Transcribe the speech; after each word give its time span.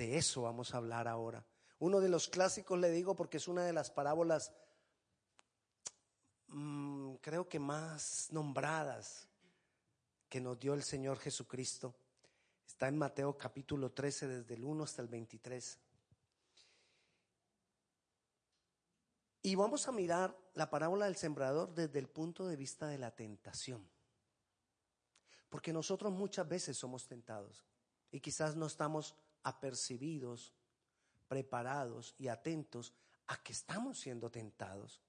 De 0.00 0.16
eso 0.16 0.40
vamos 0.40 0.72
a 0.72 0.78
hablar 0.78 1.06
ahora. 1.06 1.44
Uno 1.78 2.00
de 2.00 2.08
los 2.08 2.26
clásicos 2.26 2.78
le 2.78 2.90
digo 2.90 3.14
porque 3.14 3.36
es 3.36 3.46
una 3.48 3.66
de 3.66 3.74
las 3.74 3.90
parábolas 3.90 4.50
mm, 6.46 7.16
creo 7.16 7.50
que 7.50 7.58
más 7.58 8.28
nombradas 8.32 9.28
que 10.30 10.40
nos 10.40 10.58
dio 10.58 10.72
el 10.72 10.82
Señor 10.84 11.18
Jesucristo. 11.18 11.94
Está 12.66 12.88
en 12.88 12.96
Mateo 12.96 13.36
capítulo 13.36 13.92
13 13.92 14.26
desde 14.26 14.54
el 14.54 14.64
1 14.64 14.84
hasta 14.84 15.02
el 15.02 15.08
23. 15.08 15.78
Y 19.42 19.54
vamos 19.54 19.86
a 19.86 19.92
mirar 19.92 20.34
la 20.54 20.70
parábola 20.70 21.04
del 21.04 21.16
sembrador 21.16 21.74
desde 21.74 21.98
el 21.98 22.08
punto 22.08 22.48
de 22.48 22.56
vista 22.56 22.86
de 22.86 22.96
la 22.96 23.10
tentación. 23.14 23.86
Porque 25.50 25.74
nosotros 25.74 26.10
muchas 26.10 26.48
veces 26.48 26.78
somos 26.78 27.06
tentados 27.06 27.66
y 28.10 28.20
quizás 28.20 28.56
no 28.56 28.64
estamos 28.64 29.14
apercibidos, 29.42 30.52
preparados 31.28 32.14
y 32.18 32.28
atentos 32.28 32.92
a 33.26 33.42
que 33.42 33.52
estamos 33.52 33.98
siendo 33.98 34.30
tentados. 34.30 35.00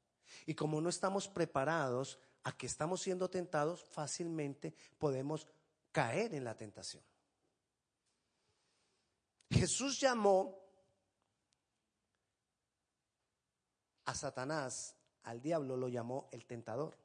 Y 0.45 0.53
como 0.53 0.79
no 0.81 0.89
estamos 0.89 1.27
preparados 1.27 2.19
a 2.43 2.55
que 2.55 2.65
estamos 2.65 3.01
siendo 3.01 3.29
tentados, 3.29 3.83
fácilmente 3.83 4.73
podemos 4.97 5.47
caer 5.91 6.33
en 6.33 6.43
la 6.43 6.55
tentación. 6.55 7.03
Jesús 9.49 9.99
llamó 9.99 10.57
a 14.05 14.15
Satanás, 14.15 14.95
al 15.23 15.41
diablo 15.41 15.75
lo 15.75 15.89
llamó 15.89 16.29
el 16.31 16.45
tentador. 16.45 16.97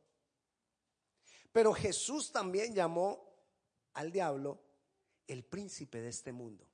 Pero 1.52 1.72
Jesús 1.72 2.30
también 2.30 2.74
llamó 2.74 3.34
al 3.94 4.12
diablo 4.12 4.60
el 5.26 5.44
príncipe 5.44 6.00
de 6.00 6.08
este 6.08 6.32
mundo. 6.32 6.66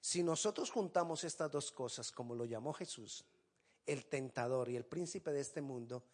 Si 0.00 0.22
nosotros 0.22 0.70
juntamos 0.70 1.24
estas 1.24 1.50
dos 1.50 1.70
cosas, 1.70 2.10
como 2.10 2.34
lo 2.34 2.44
llamó 2.44 2.72
Jesús, 2.72 3.24
el 3.86 4.06
tentador 4.06 4.68
y 4.68 4.76
el 4.76 4.84
príncipe 4.84 5.32
de 5.32 5.40
este 5.40 5.60
mundo, 5.60 6.04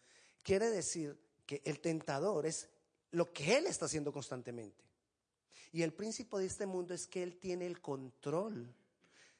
quiere 0.43 0.69
decir 0.69 1.17
que 1.45 1.61
el 1.63 1.79
tentador 1.79 2.45
es 2.45 2.69
lo 3.11 3.31
que 3.31 3.57
él 3.57 3.67
está 3.67 3.85
haciendo 3.85 4.11
constantemente. 4.11 4.83
Y 5.71 5.83
el 5.83 5.93
príncipe 5.93 6.37
de 6.37 6.45
este 6.45 6.65
mundo 6.65 6.93
es 6.93 7.07
que 7.07 7.23
él 7.23 7.37
tiene 7.37 7.65
el 7.65 7.81
control 7.81 8.73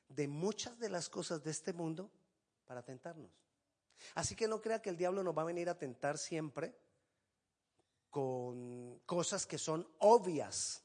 de 0.10 0.28
muchas 0.28 0.80
de 0.80 0.90
las 0.90 1.10
cosas 1.10 1.44
de 1.44 1.52
este 1.52 1.74
mundo 1.74 2.10
para 2.66 2.84
tentarnos. 2.84 3.32
Así 4.16 4.36
que 4.36 4.48
no 4.48 4.62
crea 4.62 4.82
que 4.82 4.90
el 4.90 4.98
diablo 4.98 5.24
nos 5.24 5.38
va 5.38 5.42
a 5.42 5.46
venir 5.46 5.70
a 5.70 5.78
tentar 5.78 6.18
siempre 6.18 6.76
con 8.10 9.00
cosas 9.06 9.46
que 9.46 9.58
son 9.58 9.88
obvias, 10.00 10.84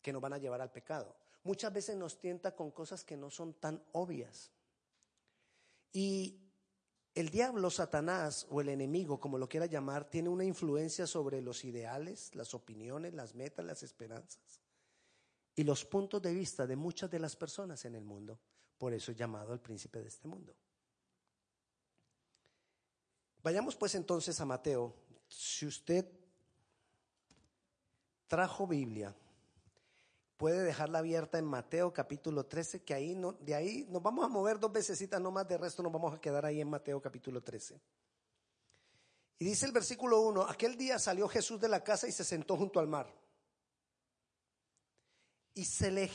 que 0.00 0.12
nos 0.12 0.22
van 0.22 0.32
a 0.32 0.38
llevar 0.38 0.60
al 0.60 0.72
pecado. 0.72 1.21
Muchas 1.44 1.72
veces 1.72 1.96
nos 1.96 2.18
tienta 2.18 2.54
con 2.54 2.70
cosas 2.70 3.04
que 3.04 3.16
no 3.16 3.30
son 3.30 3.54
tan 3.54 3.82
obvias. 3.92 4.50
Y 5.92 6.38
el 7.14 7.28
diablo, 7.28 7.68
Satanás 7.70 8.46
o 8.50 8.60
el 8.60 8.68
enemigo, 8.68 9.20
como 9.20 9.38
lo 9.38 9.48
quiera 9.48 9.66
llamar, 9.66 10.08
tiene 10.08 10.28
una 10.28 10.44
influencia 10.44 11.06
sobre 11.06 11.42
los 11.42 11.64
ideales, 11.64 12.34
las 12.34 12.54
opiniones, 12.54 13.12
las 13.12 13.34
metas, 13.34 13.64
las 13.64 13.82
esperanzas 13.82 14.62
y 15.54 15.64
los 15.64 15.84
puntos 15.84 16.22
de 16.22 16.32
vista 16.32 16.66
de 16.66 16.76
muchas 16.76 17.10
de 17.10 17.18
las 17.18 17.36
personas 17.36 17.84
en 17.84 17.94
el 17.94 18.04
mundo. 18.04 18.38
Por 18.78 18.94
eso 18.94 19.12
es 19.12 19.18
llamado 19.18 19.52
el 19.52 19.60
príncipe 19.60 20.00
de 20.00 20.08
este 20.08 20.26
mundo. 20.26 20.54
Vayamos 23.42 23.76
pues 23.76 23.94
entonces 23.94 24.40
a 24.40 24.44
Mateo. 24.44 24.94
Si 25.28 25.66
usted 25.66 26.06
trajo 28.26 28.66
Biblia, 28.66 29.14
puede 30.42 30.64
dejarla 30.64 30.98
abierta 30.98 31.38
en 31.38 31.44
Mateo 31.44 31.92
capítulo 31.92 32.46
13, 32.46 32.82
que 32.82 32.94
ahí 32.94 33.14
no, 33.14 33.34
de 33.34 33.54
ahí 33.54 33.86
nos 33.88 34.02
vamos 34.02 34.24
a 34.24 34.28
mover 34.28 34.58
dos 34.58 34.72
no 35.20 35.30
más, 35.30 35.46
de 35.46 35.56
resto 35.56 35.84
nos 35.84 35.92
vamos 35.92 36.12
a 36.12 36.20
quedar 36.20 36.44
ahí 36.44 36.60
en 36.60 36.68
Mateo 36.68 37.00
capítulo 37.00 37.44
13. 37.44 37.80
Y 39.38 39.44
dice 39.44 39.66
el 39.66 39.70
versículo 39.70 40.20
1, 40.22 40.42
aquel 40.48 40.76
día 40.76 40.98
salió 40.98 41.28
Jesús 41.28 41.60
de 41.60 41.68
la 41.68 41.84
casa 41.84 42.08
y 42.08 42.10
se 42.10 42.24
sentó 42.24 42.56
junto 42.56 42.80
al 42.80 42.88
mar. 42.88 43.14
Y 45.54 45.64
se 45.64 45.92
le, 45.92 46.10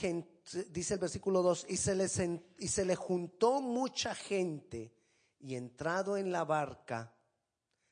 dice 0.71 0.95
el 0.95 0.99
versículo 0.99 1.41
2, 1.41 1.67
y 1.69 1.77
se, 1.77 1.95
le, 1.95 2.07
y 2.57 2.67
se 2.67 2.83
le 2.83 2.97
juntó 2.97 3.61
mucha 3.61 4.13
gente 4.13 4.93
y 5.39 5.55
entrado 5.55 6.17
en 6.17 6.33
la 6.33 6.43
barca, 6.43 7.15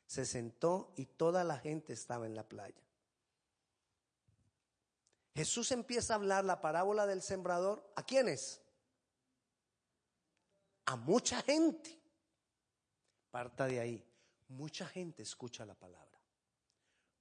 se 0.06 0.26
sentó 0.26 0.92
y 0.98 1.06
toda 1.06 1.46
la 1.46 1.60
gente 1.60 1.94
estaba 1.94 2.26
en 2.26 2.36
la 2.36 2.46
playa. 2.46 2.85
Jesús 5.36 5.74
empieza 5.74 6.14
a 6.14 6.16
hablar 6.16 6.46
la 6.46 6.62
parábola 6.62 7.06
del 7.06 7.22
sembrador. 7.22 7.92
¿A 7.98 8.04
quiénes? 8.04 8.62
A 10.86 10.96
mucha 10.96 11.42
gente. 11.42 12.02
Parta 13.32 13.66
de 13.66 13.82
ahí. 13.82 14.08
Mucha 14.48 14.88
gente 14.88 15.24
escucha 15.24 15.66
la 15.66 15.76
palabra. 15.76 16.22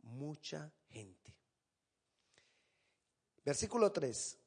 Mucha 0.03 0.73
gente. 0.91 1.37
Versículo 3.45 3.91
3. 3.91 4.39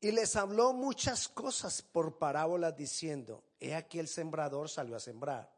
Y 0.00 0.10
les 0.10 0.34
habló 0.34 0.72
muchas 0.72 1.28
cosas 1.28 1.82
por 1.82 2.18
parábolas 2.18 2.76
diciendo, 2.76 3.44
he 3.60 3.76
aquí 3.76 4.00
el 4.00 4.08
sembrador 4.08 4.68
salió 4.68 4.96
a 4.96 5.00
sembrar. 5.00 5.54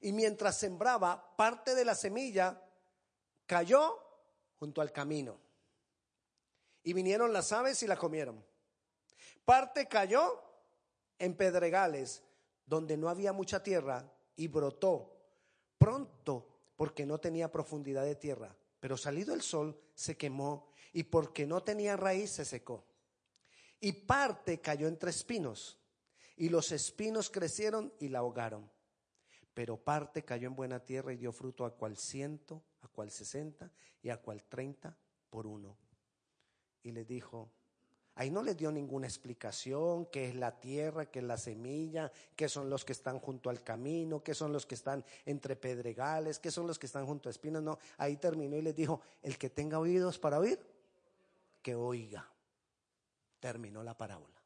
Y 0.00 0.12
mientras 0.12 0.58
sembraba, 0.58 1.36
parte 1.36 1.76
de 1.76 1.84
la 1.84 1.94
semilla 1.94 2.60
cayó 3.46 3.96
junto 4.58 4.80
al 4.80 4.90
camino. 4.90 5.43
Y 6.84 6.92
vinieron 6.92 7.32
las 7.32 7.50
aves 7.52 7.82
y 7.82 7.88
la 7.88 7.96
comieron. 7.96 8.44
Parte 9.44 9.88
cayó 9.88 10.40
en 11.18 11.34
pedregales 11.34 12.22
donde 12.64 12.96
no 12.96 13.08
había 13.08 13.32
mucha 13.32 13.62
tierra 13.62 14.08
y 14.36 14.46
brotó 14.46 15.16
pronto 15.78 16.46
porque 16.76 17.04
no 17.04 17.18
tenía 17.18 17.50
profundidad 17.50 18.04
de 18.04 18.14
tierra. 18.14 18.54
Pero 18.78 18.96
salido 18.96 19.34
el 19.34 19.42
sol 19.42 19.76
se 19.94 20.16
quemó 20.16 20.70
y 20.92 21.02
porque 21.02 21.46
no 21.46 21.62
tenía 21.62 21.96
raíz 21.96 22.30
se 22.30 22.44
secó. 22.44 22.84
Y 23.80 23.92
parte 23.92 24.60
cayó 24.60 24.86
entre 24.86 25.10
espinos 25.10 25.78
y 26.36 26.48
los 26.48 26.70
espinos 26.70 27.30
crecieron 27.30 27.92
y 27.98 28.08
la 28.08 28.20
ahogaron 28.20 28.70
pero 29.54 29.76
parte 29.76 30.24
cayó 30.24 30.48
en 30.48 30.56
buena 30.56 30.80
tierra 30.80 31.12
y 31.12 31.16
dio 31.16 31.32
fruto 31.32 31.64
a 31.64 31.74
cual 31.74 31.96
ciento, 31.96 32.64
a 32.82 32.88
cual 32.88 33.10
sesenta 33.10 33.70
y 34.02 34.10
a 34.10 34.20
cual 34.20 34.42
treinta 34.42 34.96
por 35.30 35.46
uno. 35.46 35.78
Y 36.84 36.92
le 36.92 37.04
dijo, 37.04 37.50
ahí 38.14 38.30
no 38.30 38.42
le 38.42 38.54
dio 38.54 38.70
ninguna 38.70 39.06
explicación, 39.06 40.06
qué 40.06 40.28
es 40.28 40.36
la 40.36 40.60
tierra, 40.60 41.06
qué 41.06 41.18
es 41.18 41.24
la 41.24 41.36
semilla, 41.36 42.12
qué 42.36 42.48
son 42.48 42.70
los 42.70 42.84
que 42.84 42.92
están 42.92 43.18
junto 43.18 43.50
al 43.50 43.62
camino, 43.62 44.22
qué 44.22 44.34
son 44.34 44.52
los 44.52 44.66
que 44.66 44.76
están 44.76 45.04
entre 45.24 45.56
pedregales, 45.56 46.38
qué 46.38 46.50
son 46.50 46.66
los 46.66 46.78
que 46.78 46.86
están 46.86 47.06
junto 47.06 47.28
a 47.28 47.32
espinas. 47.32 47.62
No, 47.62 47.78
ahí 47.98 48.16
terminó 48.16 48.56
y 48.56 48.62
les 48.62 48.76
dijo, 48.76 49.00
el 49.22 49.36
que 49.36 49.50
tenga 49.50 49.78
oídos 49.80 50.18
para 50.18 50.38
oír, 50.38 50.60
que 51.62 51.74
oiga. 51.74 52.30
Terminó 53.40 53.82
la 53.82 53.96
parábola. 53.96 54.40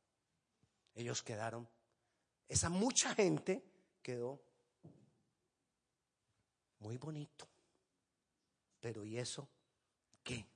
Ellos 0.95 1.23
quedaron, 1.23 1.69
esa 2.49 2.71
mucha 2.71 3.15
gente 3.15 3.63
quedó 4.03 4.41
muy 6.81 6.97
bonito. 6.97 7.47
Pero 8.81 9.05
¿y 9.05 9.19
eso 9.19 9.49
qué? 10.23 10.47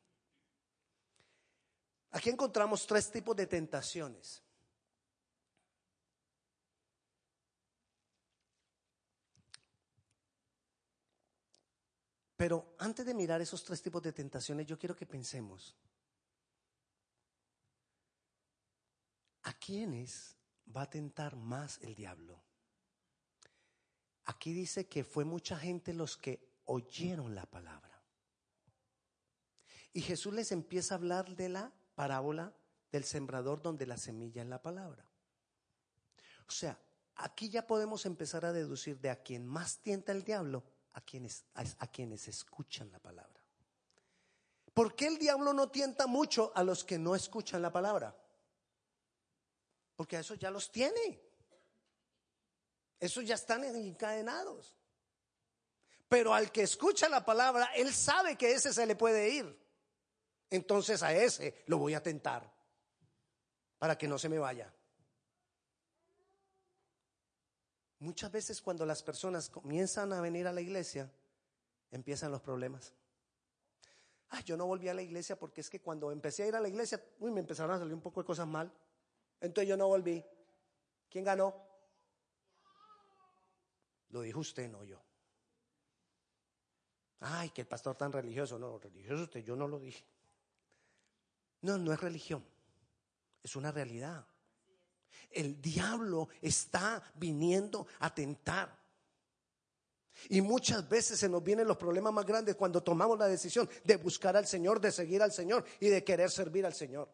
Aquí 2.12 2.28
encontramos 2.28 2.86
tres 2.86 3.10
tipos 3.10 3.34
de 3.34 3.46
tentaciones. 3.46 4.42
Pero 12.36 12.74
antes 12.78 13.06
de 13.06 13.14
mirar 13.14 13.40
esos 13.40 13.64
tres 13.64 13.80
tipos 13.80 14.02
de 14.02 14.12
tentaciones, 14.12 14.66
yo 14.66 14.78
quiero 14.78 14.96
que 14.96 15.06
pensemos, 15.06 15.76
¿a 19.44 19.52
quiénes 19.54 20.36
va 20.76 20.82
a 20.82 20.90
tentar 20.90 21.36
más 21.36 21.78
el 21.82 21.94
diablo? 21.94 22.42
Aquí 24.24 24.52
dice 24.52 24.86
que 24.86 25.04
fue 25.04 25.24
mucha 25.24 25.56
gente 25.56 25.94
los 25.94 26.16
que 26.16 26.52
oyeron 26.64 27.34
la 27.34 27.46
palabra. 27.46 28.02
Y 29.92 30.00
Jesús 30.00 30.34
les 30.34 30.52
empieza 30.52 30.94
a 30.94 30.98
hablar 30.98 31.36
de 31.36 31.48
la 31.48 31.72
parábola 32.02 32.52
del 32.90 33.04
sembrador 33.04 33.62
donde 33.62 33.86
la 33.86 33.96
semilla 33.96 34.42
es 34.42 34.48
la 34.48 34.60
palabra. 34.60 35.06
O 36.48 36.50
sea, 36.50 36.76
aquí 37.14 37.48
ya 37.48 37.64
podemos 37.64 38.06
empezar 38.06 38.44
a 38.44 38.52
deducir 38.52 38.98
de 38.98 39.08
a 39.08 39.22
quien 39.22 39.46
más 39.46 39.78
tienta 39.78 40.10
el 40.10 40.24
diablo, 40.24 40.64
a 40.94 41.00
quienes, 41.00 41.44
a, 41.54 41.86
quienes 41.86 42.26
escuchan 42.26 42.90
la 42.90 42.98
palabra. 42.98 43.40
¿Por 44.74 44.96
qué 44.96 45.06
el 45.06 45.16
diablo 45.16 45.52
no 45.52 45.70
tienta 45.70 46.08
mucho 46.08 46.50
a 46.56 46.64
los 46.64 46.82
que 46.82 46.98
no 46.98 47.14
escuchan 47.14 47.62
la 47.62 47.70
palabra? 47.70 48.16
Porque 49.94 50.16
a 50.16 50.20
eso 50.20 50.34
ya 50.34 50.50
los 50.50 50.72
tiene. 50.72 51.22
Esos 52.98 53.24
ya 53.24 53.36
están 53.36 53.62
encadenados. 53.62 54.76
Pero 56.08 56.34
al 56.34 56.50
que 56.50 56.62
escucha 56.62 57.08
la 57.08 57.24
palabra, 57.24 57.66
él 57.76 57.94
sabe 57.94 58.36
que 58.36 58.54
ese 58.54 58.72
se 58.72 58.86
le 58.86 58.96
puede 58.96 59.28
ir. 59.28 59.61
Entonces 60.52 61.02
a 61.02 61.14
ese 61.14 61.64
lo 61.66 61.78
voy 61.78 61.94
a 61.94 62.02
tentar. 62.02 62.52
para 63.78 63.98
que 63.98 64.06
no 64.06 64.16
se 64.16 64.28
me 64.28 64.38
vaya. 64.38 64.72
Muchas 67.98 68.30
veces 68.30 68.62
cuando 68.62 68.86
las 68.86 69.02
personas 69.02 69.48
comienzan 69.48 70.12
a 70.12 70.20
venir 70.20 70.46
a 70.46 70.52
la 70.52 70.60
iglesia, 70.60 71.10
empiezan 71.90 72.30
los 72.30 72.40
problemas. 72.40 72.94
Ah, 74.28 74.40
yo 74.42 74.56
no 74.56 74.66
volví 74.66 74.88
a 74.88 74.94
la 74.94 75.02
iglesia 75.02 75.36
porque 75.36 75.62
es 75.62 75.68
que 75.68 75.80
cuando 75.80 76.12
empecé 76.12 76.44
a 76.44 76.46
ir 76.46 76.54
a 76.54 76.60
la 76.60 76.68
iglesia, 76.68 77.02
uy, 77.18 77.32
me 77.32 77.40
empezaron 77.40 77.74
a 77.74 77.78
salir 77.80 77.94
un 77.94 78.00
poco 78.00 78.20
de 78.20 78.26
cosas 78.26 78.46
mal. 78.46 78.72
Entonces 79.40 79.68
yo 79.68 79.76
no 79.76 79.88
volví. 79.88 80.24
¿Quién 81.10 81.24
ganó? 81.24 81.52
Lo 84.10 84.20
dijo 84.20 84.38
usted, 84.38 84.70
no 84.70 84.84
yo. 84.84 85.02
Ay, 87.18 87.50
que 87.50 87.62
el 87.62 87.66
pastor 87.66 87.96
tan 87.96 88.12
religioso. 88.12 88.60
No, 88.60 88.78
religioso 88.78 89.24
usted, 89.24 89.42
yo 89.42 89.56
no 89.56 89.66
lo 89.66 89.80
dije. 89.80 90.04
No, 91.62 91.78
no 91.78 91.92
es 91.92 92.00
religión. 92.00 92.44
Es 93.42 93.56
una 93.56 93.72
realidad. 93.72 94.26
El 95.30 95.60
diablo 95.60 96.28
está 96.40 97.02
viniendo 97.14 97.86
a 98.00 98.14
tentar. 98.14 98.78
Y 100.28 100.40
muchas 100.40 100.88
veces 100.88 101.18
se 101.18 101.28
nos 101.28 101.42
vienen 101.42 101.66
los 101.66 101.76
problemas 101.76 102.12
más 102.12 102.26
grandes 102.26 102.54
cuando 102.54 102.82
tomamos 102.82 103.18
la 103.18 103.26
decisión 103.26 103.68
de 103.82 103.96
buscar 103.96 104.36
al 104.36 104.46
Señor, 104.46 104.80
de 104.80 104.92
seguir 104.92 105.22
al 105.22 105.32
Señor 105.32 105.64
y 105.80 105.88
de 105.88 106.04
querer 106.04 106.30
servir 106.30 106.66
al 106.66 106.74
Señor. 106.74 107.08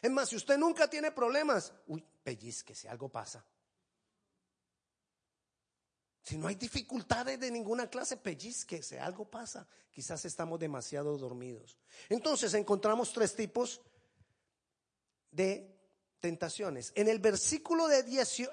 Es 0.00 0.10
más, 0.10 0.28
si 0.28 0.36
usted 0.36 0.56
nunca 0.56 0.88
tiene 0.88 1.12
problemas, 1.12 1.72
uy, 1.88 2.06
pellizque 2.22 2.74
si 2.74 2.88
algo 2.88 3.08
pasa. 3.08 3.44
Si 6.30 6.38
no 6.38 6.46
hay 6.46 6.54
dificultades 6.54 7.40
de 7.40 7.50
ninguna 7.50 7.90
clase, 7.90 8.16
si 8.38 8.96
algo 8.96 9.28
pasa. 9.28 9.66
Quizás 9.90 10.24
estamos 10.24 10.60
demasiado 10.60 11.18
dormidos. 11.18 11.76
Entonces 12.08 12.54
encontramos 12.54 13.12
tres 13.12 13.34
tipos 13.34 13.80
de 15.32 15.76
tentaciones. 16.20 16.92
En 16.94 17.08
el 17.08 17.18
versículo, 17.18 17.88
de 17.88 18.04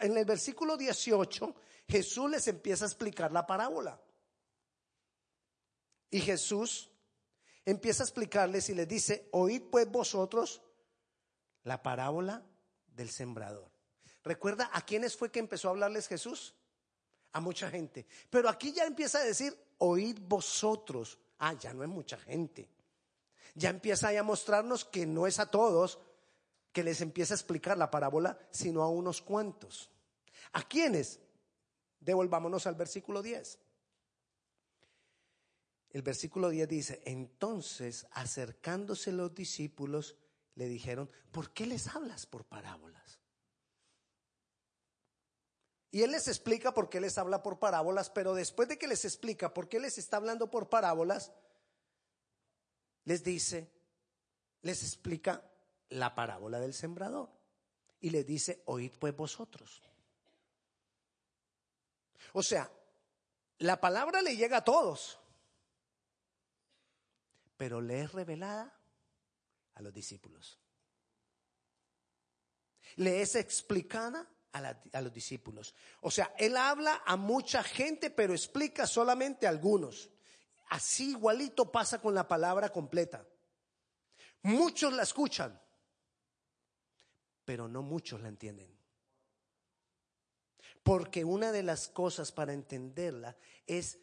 en 0.02 0.18
el 0.18 0.26
versículo 0.26 0.76
18, 0.76 1.54
Jesús 1.88 2.32
les 2.32 2.48
empieza 2.48 2.86
a 2.86 2.88
explicar 2.88 3.32
la 3.32 3.46
parábola. 3.46 4.02
Y 6.10 6.22
Jesús 6.22 6.90
empieza 7.64 8.02
a 8.02 8.08
explicarles 8.08 8.70
y 8.70 8.74
les 8.74 8.88
dice, 8.88 9.30
oíd 9.34 9.62
pues 9.70 9.88
vosotros 9.88 10.64
la 11.62 11.84
parábola 11.84 12.44
del 12.88 13.12
sembrador. 13.12 13.70
¿Recuerda 14.24 14.68
a 14.74 14.82
quiénes 14.82 15.16
fue 15.16 15.30
que 15.30 15.38
empezó 15.38 15.68
a 15.68 15.72
hablarles 15.72 16.08
Jesús? 16.08 16.56
A 17.38 17.39
mucha 17.39 17.69
gente. 17.69 18.07
Pero 18.31 18.50
aquí 18.50 18.74
ya 18.74 18.86
empieza 18.86 19.19
a 19.19 19.24
decir, 19.24 19.56
oíd 19.78 20.18
vosotros. 20.19 21.19
Ah, 21.38 21.54
ya 21.54 21.72
no 21.72 21.84
es 21.84 21.89
mucha 21.89 22.18
gente. 22.18 22.68
Ya 23.54 23.69
empieza 23.69 24.10
a 24.10 24.24
mostrarnos 24.24 24.84
que 24.84 25.06
no 25.06 25.28
es 25.28 25.38
a 25.38 25.51
todos 25.51 26.00
que 26.72 26.84
les 26.84 27.00
empieza 27.00 27.36
a 27.36 27.38
explicar 27.38 27.78
la 27.78 27.92
parábola, 27.92 28.39
sino 28.50 28.81
a 28.81 28.89
unos 28.89 29.22
cuantos. 29.22 29.92
¿A 30.54 30.63
quiénes? 30.63 31.19
Devolvámonos 32.00 32.66
al 32.66 32.74
versículo 32.74 33.22
10. 33.22 33.60
El 35.92 36.01
versículo 36.01 36.50
10 36.50 36.68
dice, 36.68 37.01
entonces 37.06 38.07
acercándose 38.13 39.12
los 39.12 39.36
discípulos, 39.36 40.16
le 40.56 40.68
dijeron, 40.68 41.07
¿por 41.31 41.51
qué 41.51 41.68
les 41.68 41.86
hablas 41.88 42.25
por 42.25 42.45
parábolas? 42.45 43.19
Y 45.92 46.04
él 46.04 46.12
les 46.12 46.28
explica 46.28 46.74
por 46.74 46.89
qué 46.89 47.00
les 47.00 47.18
habla 47.18 47.42
por 47.42 47.60
parábolas, 47.60 48.10
pero 48.10 48.34
después 48.34 48.68
de 48.68 48.78
que 48.78 48.88
les 48.88 49.06
explica 49.06 49.54
por 49.54 49.69
qué 49.69 49.80
les 49.80 49.98
está 49.98 50.18
hablando 50.18 50.51
por 50.51 50.69
parábolas, 50.69 51.31
les 53.06 53.24
dice, 53.24 53.72
les 54.62 54.84
explica 54.84 55.50
la 55.89 56.13
parábola 56.13 56.60
del 56.60 56.74
sembrador. 56.74 57.30
Y 58.01 58.10
les 58.10 58.25
dice, 58.25 58.62
oíd 58.66 58.92
pues 59.00 59.16
vosotros. 59.16 59.81
O 62.33 62.44
sea, 62.44 62.69
la 63.60 63.80
palabra 63.80 64.22
le 64.22 64.36
llega 64.36 64.57
a 64.57 64.63
todos, 64.63 65.18
pero 67.56 67.81
le 67.81 68.01
es 68.01 68.12
revelada 68.12 68.78
a 69.75 69.81
los 69.81 69.94
discípulos. 69.94 70.60
Le 72.98 73.22
es 73.22 73.36
explicada 73.36 74.28
a, 74.65 75.01
los 75.01 75.13
discípulos. 75.13 75.74
O 76.01 76.12
sea, 76.12 76.33
él 76.38 76.57
habla 76.57 77.04
a 77.06 77.15
mucha 77.15 77.63
gente, 77.63 78.09
pero 78.09 78.33
explica 78.33 78.86
solamente 78.88 79.45
a 79.45 79.50
algunos. 79.50 80.09
Así 80.69 81.12
igualito 81.12 81.71
pasa 81.71 82.01
con 82.01 82.13
la 82.13 82.27
palabra 82.27 82.69
completa. 82.69 83.25
Muchos 84.44 84.94
la 84.94 85.04
escuchan, 85.04 85.59
pero 87.45 87.68
no 87.68 87.81
muchos 87.81 88.21
la 88.21 88.27
entienden. 88.27 88.77
Porque 90.83 91.24
una 91.25 91.51
de 91.51 91.63
las 91.63 91.88
cosas 91.88 92.31
para 92.31 92.54
entenderla 92.54 93.38
es 93.65 94.00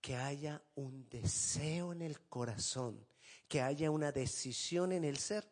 que 0.00 0.16
haya 0.16 0.62
un 0.74 1.08
deseo 1.08 1.92
en 1.92 2.02
el 2.02 2.20
corazón 2.28 3.06
que 3.52 3.60
haya 3.60 3.90
una 3.90 4.12
decisión 4.12 4.92
en 4.92 5.04
el 5.04 5.18
ser 5.18 5.46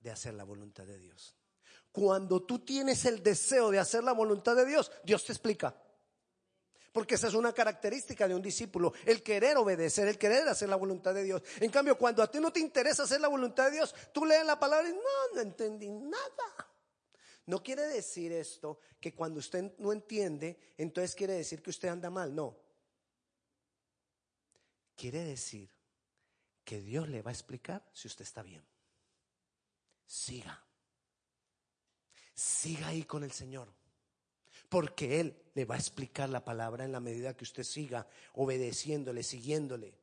de 0.00 0.10
hacer 0.10 0.34
la 0.34 0.42
voluntad 0.42 0.84
de 0.84 0.98
Dios. 0.98 1.36
Cuando 1.92 2.42
tú 2.42 2.58
tienes 2.60 3.04
el 3.04 3.22
deseo 3.22 3.70
de 3.70 3.78
hacer 3.78 4.02
la 4.02 4.12
voluntad 4.12 4.56
de 4.56 4.64
Dios, 4.64 4.90
Dios 5.04 5.24
te 5.24 5.32
explica. 5.32 5.76
Porque 6.90 7.14
esa 7.14 7.28
es 7.28 7.34
una 7.34 7.52
característica 7.52 8.26
de 8.26 8.34
un 8.34 8.42
discípulo, 8.42 8.92
el 9.06 9.22
querer 9.22 9.56
obedecer, 9.56 10.08
el 10.08 10.18
querer 10.18 10.48
hacer 10.48 10.68
la 10.68 10.76
voluntad 10.76 11.14
de 11.14 11.24
Dios. 11.24 11.42
En 11.60 11.70
cambio, 11.70 11.96
cuando 11.96 12.22
a 12.22 12.30
ti 12.30 12.40
no 12.40 12.52
te 12.52 12.60
interesa 12.60 13.04
hacer 13.04 13.20
la 13.20 13.28
voluntad 13.28 13.66
de 13.66 13.76
Dios, 13.76 13.94
tú 14.12 14.26
lees 14.26 14.44
la 14.44 14.58
palabra 14.58 14.88
y 14.88 14.92
no, 14.92 15.00
no 15.34 15.40
entendí 15.40 15.90
nada. 15.90 16.72
No 17.46 17.62
quiere 17.62 17.86
decir 17.88 18.32
esto 18.32 18.78
que 19.00 19.14
cuando 19.14 19.40
usted 19.40 19.72
no 19.78 19.92
entiende, 19.92 20.58
entonces 20.76 21.14
quiere 21.14 21.34
decir 21.34 21.62
que 21.62 21.70
usted 21.70 21.88
anda 21.88 22.10
mal. 22.10 22.34
No. 22.34 22.56
Quiere 24.94 25.24
decir 25.24 25.70
que 26.64 26.80
Dios 26.80 27.08
le 27.08 27.22
va 27.22 27.30
a 27.30 27.34
explicar 27.34 27.86
si 27.92 28.06
usted 28.06 28.24
está 28.24 28.42
bien. 28.42 28.64
Siga. 30.06 30.62
Siga 32.34 32.88
ahí 32.88 33.04
con 33.04 33.24
el 33.24 33.32
Señor. 33.32 33.68
Porque 34.68 35.20
Él 35.20 35.36
le 35.54 35.64
va 35.64 35.74
a 35.74 35.78
explicar 35.78 36.28
la 36.28 36.44
palabra 36.44 36.84
en 36.84 36.92
la 36.92 37.00
medida 37.00 37.36
que 37.36 37.44
usted 37.44 37.62
siga 37.62 38.06
obedeciéndole, 38.34 39.22
siguiéndole. 39.22 39.94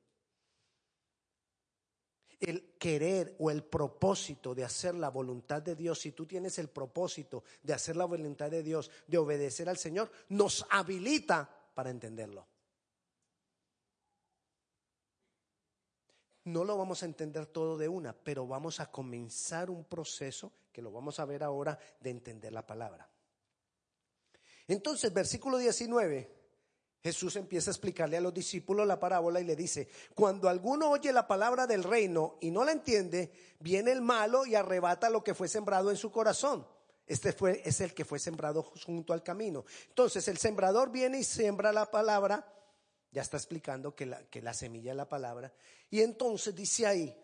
El 2.40 2.76
querer 2.78 3.36
o 3.40 3.52
el 3.52 3.64
propósito 3.64 4.56
de 4.56 4.64
hacer 4.64 4.96
la 4.96 5.10
voluntad 5.10 5.62
de 5.62 5.76
Dios, 5.76 6.00
si 6.00 6.12
tú 6.12 6.26
tienes 6.26 6.58
el 6.60 6.70
propósito 6.70 7.44
de 7.64 7.74
hacer 7.74 7.98
la 7.98 8.06
voluntad 8.06 8.50
de 8.50 8.64
Dios, 8.64 8.92
de 9.08 9.18
obedecer 9.18 9.68
al 9.68 9.78
Señor, 9.78 10.12
nos 10.30 10.66
habilita 10.70 11.50
para 11.74 11.90
entenderlo. 11.90 12.48
No 16.50 16.64
lo 16.64 16.78
vamos 16.78 17.04
a 17.04 17.06
entender 17.06 17.46
todo 17.46 17.78
de 17.78 17.88
una, 17.88 18.12
pero 18.12 18.48
vamos 18.48 18.80
a 18.80 18.90
comenzar 18.90 19.70
un 19.70 19.86
proceso, 19.86 20.52
que 20.72 20.82
lo 20.82 20.92
vamos 20.92 21.20
a 21.20 21.26
ver 21.26 21.44
ahora, 21.44 21.78
de 22.00 22.10
entender 22.10 22.52
la 22.52 22.66
palabra. 22.66 23.08
Entonces, 24.68 25.14
versículo 25.14 25.60
19, 25.60 26.36
Jesús 27.04 27.36
empieza 27.36 27.70
a 27.70 27.74
explicarle 27.74 28.18
a 28.18 28.22
los 28.22 28.34
discípulos 28.34 28.88
la 28.88 29.00
parábola 29.00 29.40
y 29.40 29.44
le 29.44 29.56
dice, 29.56 29.90
cuando 30.16 30.50
alguno 30.50 30.90
oye 30.90 31.14
la 31.14 31.28
palabra 31.28 31.68
del 31.68 31.84
reino 31.84 32.38
y 32.42 32.50
no 32.50 32.66
la 32.66 32.72
entiende, 32.72 33.32
viene 33.60 33.92
el 33.92 34.02
malo 34.02 34.48
y 34.48 34.56
arrebata 34.56 35.12
lo 35.12 35.24
que 35.24 35.36
fue 35.36 35.48
sembrado 35.48 35.92
en 35.92 35.98
su 35.98 36.12
corazón. 36.12 36.68
Este 37.06 37.32
fue, 37.32 37.62
es 37.64 37.80
el 37.82 37.94
que 37.94 38.06
fue 38.06 38.18
sembrado 38.18 38.64
junto 38.64 39.14
al 39.14 39.22
camino. 39.22 39.66
Entonces, 39.90 40.28
el 40.28 40.40
sembrador 40.40 40.92
viene 40.92 41.20
y 41.20 41.24
siembra 41.24 41.72
la 41.72 41.92
palabra 41.92 42.59
ya 43.12 43.22
está 43.22 43.38
explicando 43.38 43.96
que 43.96 44.06
la, 44.06 44.22
la 44.32 44.54
semilla 44.54 44.92
es 44.92 44.98
la 44.98 45.10
palabra. 45.10 45.52
Y 45.90 46.02
entonces 46.02 46.56
dice 46.56 46.86
ahí 46.86 47.16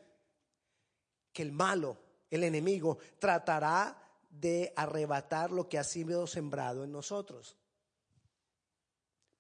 que 1.31 1.41
el 1.43 1.51
malo, 1.51 1.97
el 2.29 2.43
enemigo, 2.43 2.97
tratará 3.19 3.97
de 4.29 4.73
arrebatar 4.75 5.51
lo 5.51 5.69
que 5.69 5.77
ha 5.77 5.83
sido 5.83 6.25
sembrado 6.27 6.83
en 6.83 6.91
nosotros. 6.91 7.57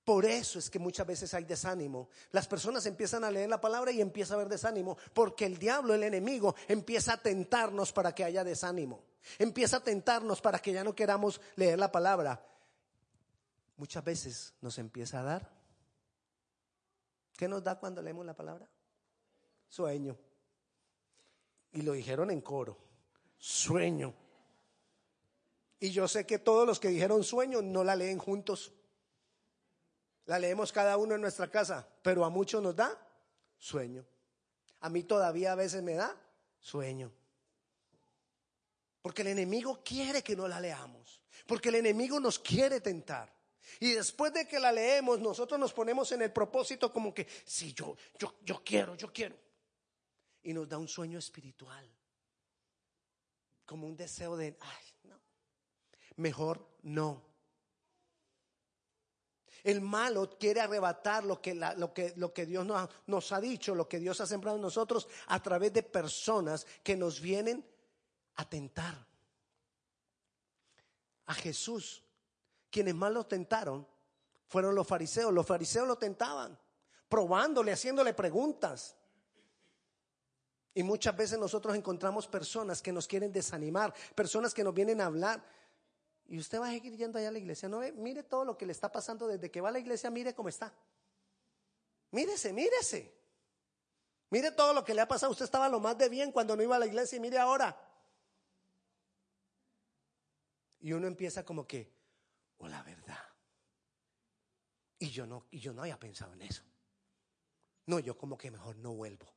Por 0.03 0.25
eso 0.25 0.59
es 0.59 0.69
que 0.69 0.77
muchas 0.77 1.07
veces 1.07 1.33
hay 1.33 1.45
desánimo. 1.45 2.09
Las 2.31 2.47
personas 2.47 2.85
empiezan 2.85 3.23
a 3.23 3.31
leer 3.31 3.49
la 3.49 3.59
palabra 3.59 3.91
y 3.91 4.01
empieza 4.01 4.33
a 4.33 4.37
haber 4.37 4.49
desánimo, 4.49 4.97
porque 5.13 5.45
el 5.45 5.57
diablo, 5.57 5.95
el 5.95 6.03
enemigo, 6.03 6.55
empieza 6.67 7.13
a 7.13 7.17
tentarnos 7.17 7.91
para 7.91 8.13
que 8.13 8.23
haya 8.23 8.43
desánimo. 8.43 9.03
Empieza 9.39 9.77
a 9.77 9.83
tentarnos 9.83 10.41
para 10.41 10.59
que 10.59 10.73
ya 10.73 10.83
no 10.83 10.93
queramos 10.93 11.41
leer 11.55 11.79
la 11.79 11.91
palabra. 11.91 12.45
Muchas 13.77 14.03
veces 14.03 14.53
nos 14.61 14.77
empieza 14.77 15.21
a 15.21 15.23
dar 15.23 15.54
¿Qué 17.35 17.47
nos 17.47 17.63
da 17.63 17.77
cuando 17.77 18.01
leemos 18.01 18.25
la 18.25 18.35
palabra? 18.35 18.69
Sueño. 19.67 20.17
Y 21.73 21.81
lo 21.81 21.93
dijeron 21.93 22.31
en 22.31 22.41
coro. 22.41 22.77
Sueño. 23.37 24.13
Y 25.79 25.91
yo 25.91 26.07
sé 26.07 26.25
que 26.25 26.39
todos 26.39 26.65
los 26.65 26.79
que 26.79 26.87
dijeron 26.87 27.23
sueño 27.23 27.61
no 27.61 27.83
la 27.83 27.95
leen 27.95 28.17
juntos. 28.17 28.73
La 30.25 30.39
leemos 30.39 30.71
cada 30.71 30.97
uno 30.97 31.15
en 31.15 31.21
nuestra 31.21 31.51
casa, 31.51 31.87
pero 32.01 32.25
a 32.25 32.29
muchos 32.29 32.63
nos 32.63 32.75
da 32.75 32.97
sueño. 33.57 34.05
A 34.79 34.89
mí 34.89 35.03
todavía 35.03 35.51
a 35.51 35.55
veces 35.55 35.83
me 35.83 35.95
da 35.95 36.15
sueño. 36.59 37.11
Porque 39.01 39.21
el 39.21 39.27
enemigo 39.27 39.81
quiere 39.83 40.23
que 40.23 40.35
no 40.35 40.47
la 40.47 40.59
leamos. 40.59 41.21
Porque 41.45 41.69
el 41.69 41.75
enemigo 41.75 42.19
nos 42.19 42.39
quiere 42.39 42.81
tentar. 42.81 43.34
Y 43.79 43.91
después 43.91 44.33
de 44.33 44.47
que 44.47 44.59
la 44.59 44.71
leemos, 44.71 45.19
nosotros 45.19 45.59
nos 45.59 45.73
ponemos 45.73 46.11
en 46.11 46.21
el 46.21 46.31
propósito 46.31 46.91
como 46.91 47.13
que, 47.13 47.27
sí, 47.45 47.73
yo, 47.73 47.95
yo, 48.17 48.35
yo 48.43 48.63
quiero, 48.63 48.95
yo 48.95 49.11
quiero. 49.11 49.35
Y 50.43 50.53
nos 50.53 50.69
da 50.69 50.77
un 50.77 50.87
sueño 50.87 51.19
espiritual. 51.19 51.89
Como 53.65 53.87
un 53.87 53.95
deseo 53.95 54.37
de, 54.37 54.57
ay, 54.59 54.85
no. 55.03 55.19
Mejor 56.17 56.67
no. 56.83 57.23
El 59.63 59.81
malo 59.81 60.37
quiere 60.37 60.61
arrebatar 60.61 61.23
lo 61.23 61.41
que, 61.41 61.55
lo 61.55 61.91
que, 61.91 62.13
lo 62.17 62.31
que 62.31 62.45
Dios 62.45 62.63
nos 62.65 62.87
nos 63.07 63.31
ha 63.31 63.41
dicho, 63.41 63.73
lo 63.73 63.89
que 63.89 63.97
Dios 63.97 64.21
ha 64.21 64.27
sembrado 64.27 64.57
en 64.57 64.61
nosotros 64.61 65.07
a 65.25 65.41
través 65.41 65.73
de 65.73 65.81
personas 65.81 66.67
que 66.83 66.95
nos 66.95 67.19
vienen 67.19 67.65
a 68.35 68.47
tentar. 68.47 69.07
A 71.25 71.33
Jesús 71.33 72.04
quienes 72.75 72.93
más 72.93 73.09
lo 73.13 73.25
tentaron 73.25 73.87
fueron 74.47 74.75
los 74.75 74.85
fariseos. 74.85 75.33
Los 75.33 75.45
fariseos 75.45 75.87
lo 75.87 75.97
tentaban, 75.97 76.59
probándole, 77.07 77.71
haciéndole 77.71 78.13
preguntas. 78.13 78.97
Y 80.73 80.83
muchas 80.83 81.15
veces 81.15 81.39
nosotros 81.39 81.73
encontramos 81.73 82.27
personas 82.27 82.81
que 82.81 82.91
nos 82.91 83.07
quieren 83.07 83.31
desanimar, 83.31 83.93
personas 84.13 84.53
que 84.53 84.61
nos 84.61 84.73
vienen 84.73 84.99
a 84.99 85.05
hablar. 85.05 85.41
Y 86.27 86.37
usted 86.37 86.59
va 86.59 86.67
a 86.67 86.71
seguir 86.71 86.97
yendo 86.97 87.17
allá 87.17 87.29
a 87.29 87.31
la 87.31 87.39
iglesia. 87.39 87.69
No 87.69 87.79
mire 87.95 88.23
todo 88.23 88.43
lo 88.43 88.57
que 88.57 88.65
le 88.65 88.73
está 88.73 88.91
pasando 88.91 89.25
desde 89.25 89.49
que 89.49 89.61
va 89.61 89.69
a 89.69 89.71
la 89.71 89.79
iglesia, 89.79 90.09
mire 90.09 90.35
cómo 90.35 90.49
está. 90.49 90.73
Mírese, 92.11 92.51
mírese. 92.51 93.15
Mire 94.31 94.51
todo 94.51 94.73
lo 94.73 94.83
que 94.83 94.93
le 94.93 94.99
ha 94.99 95.07
pasado. 95.07 95.31
Usted 95.31 95.45
estaba 95.45 95.69
lo 95.69 95.79
más 95.79 95.97
de 95.97 96.09
bien 96.09 96.33
cuando 96.33 96.57
no 96.57 96.63
iba 96.63 96.75
a 96.75 96.79
la 96.79 96.87
iglesia 96.87 97.15
y 97.15 97.21
mire 97.21 97.37
ahora. 97.37 97.79
Y 100.81 100.91
uno 100.91 101.07
empieza 101.07 101.45
como 101.45 101.65
que, 101.65 101.94
la 102.67 102.83
verdad. 102.83 103.19
Y 104.99 105.09
yo 105.09 105.25
no, 105.25 105.47
y 105.51 105.59
yo 105.59 105.73
no 105.73 105.81
había 105.81 105.99
pensado 105.99 106.33
en 106.33 106.41
eso. 106.41 106.63
No, 107.87 107.99
yo 107.99 108.17
como 108.17 108.37
que 108.37 108.51
mejor 108.51 108.77
no 108.77 108.93
vuelvo. 108.93 109.33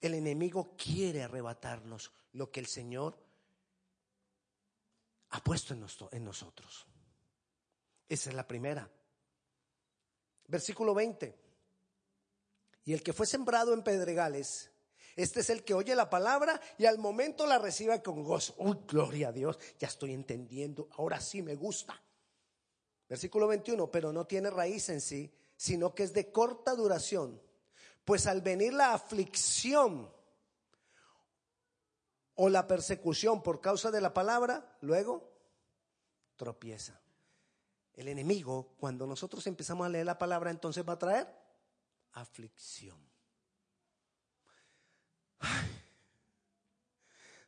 El 0.00 0.14
enemigo 0.14 0.76
quiere 0.76 1.22
arrebatarnos 1.22 2.12
lo 2.32 2.50
que 2.50 2.60
el 2.60 2.66
Señor 2.66 3.18
ha 5.30 5.42
puesto 5.42 5.74
en, 5.74 5.84
en 6.12 6.24
nosotros. 6.24 6.86
Esa 8.08 8.30
es 8.30 8.36
la 8.36 8.46
primera. 8.46 8.88
Versículo 10.46 10.94
20. 10.94 11.38
Y 12.84 12.92
el 12.92 13.02
que 13.02 13.12
fue 13.12 13.26
sembrado 13.26 13.74
en 13.74 13.82
pedregales 13.82 14.70
este 15.16 15.40
es 15.40 15.48
el 15.48 15.64
que 15.64 15.72
oye 15.72 15.96
la 15.96 16.10
palabra 16.10 16.60
y 16.76 16.84
al 16.84 16.98
momento 16.98 17.46
la 17.46 17.58
recibe 17.58 18.02
con 18.02 18.22
gozo. 18.22 18.54
¡Uy, 18.58 18.76
gloria 18.86 19.28
a 19.28 19.32
Dios! 19.32 19.58
Ya 19.78 19.88
estoy 19.88 20.12
entendiendo. 20.12 20.90
Ahora 20.98 21.20
sí 21.20 21.40
me 21.40 21.54
gusta. 21.54 22.00
Versículo 23.08 23.48
21. 23.48 23.90
Pero 23.90 24.12
no 24.12 24.26
tiene 24.26 24.50
raíz 24.50 24.90
en 24.90 25.00
sí, 25.00 25.32
sino 25.56 25.94
que 25.94 26.02
es 26.02 26.12
de 26.12 26.30
corta 26.30 26.74
duración. 26.74 27.40
Pues 28.04 28.26
al 28.26 28.42
venir 28.42 28.74
la 28.74 28.92
aflicción 28.92 30.12
o 32.34 32.50
la 32.50 32.66
persecución 32.66 33.42
por 33.42 33.62
causa 33.62 33.90
de 33.90 34.02
la 34.02 34.12
palabra, 34.12 34.76
luego 34.82 35.32
tropieza. 36.36 37.00
El 37.94 38.08
enemigo, 38.08 38.74
cuando 38.78 39.06
nosotros 39.06 39.46
empezamos 39.46 39.86
a 39.86 39.88
leer 39.88 40.04
la 40.04 40.18
palabra, 40.18 40.50
entonces 40.50 40.86
va 40.86 40.92
a 40.92 40.98
traer 40.98 41.26
aflicción 42.12 43.05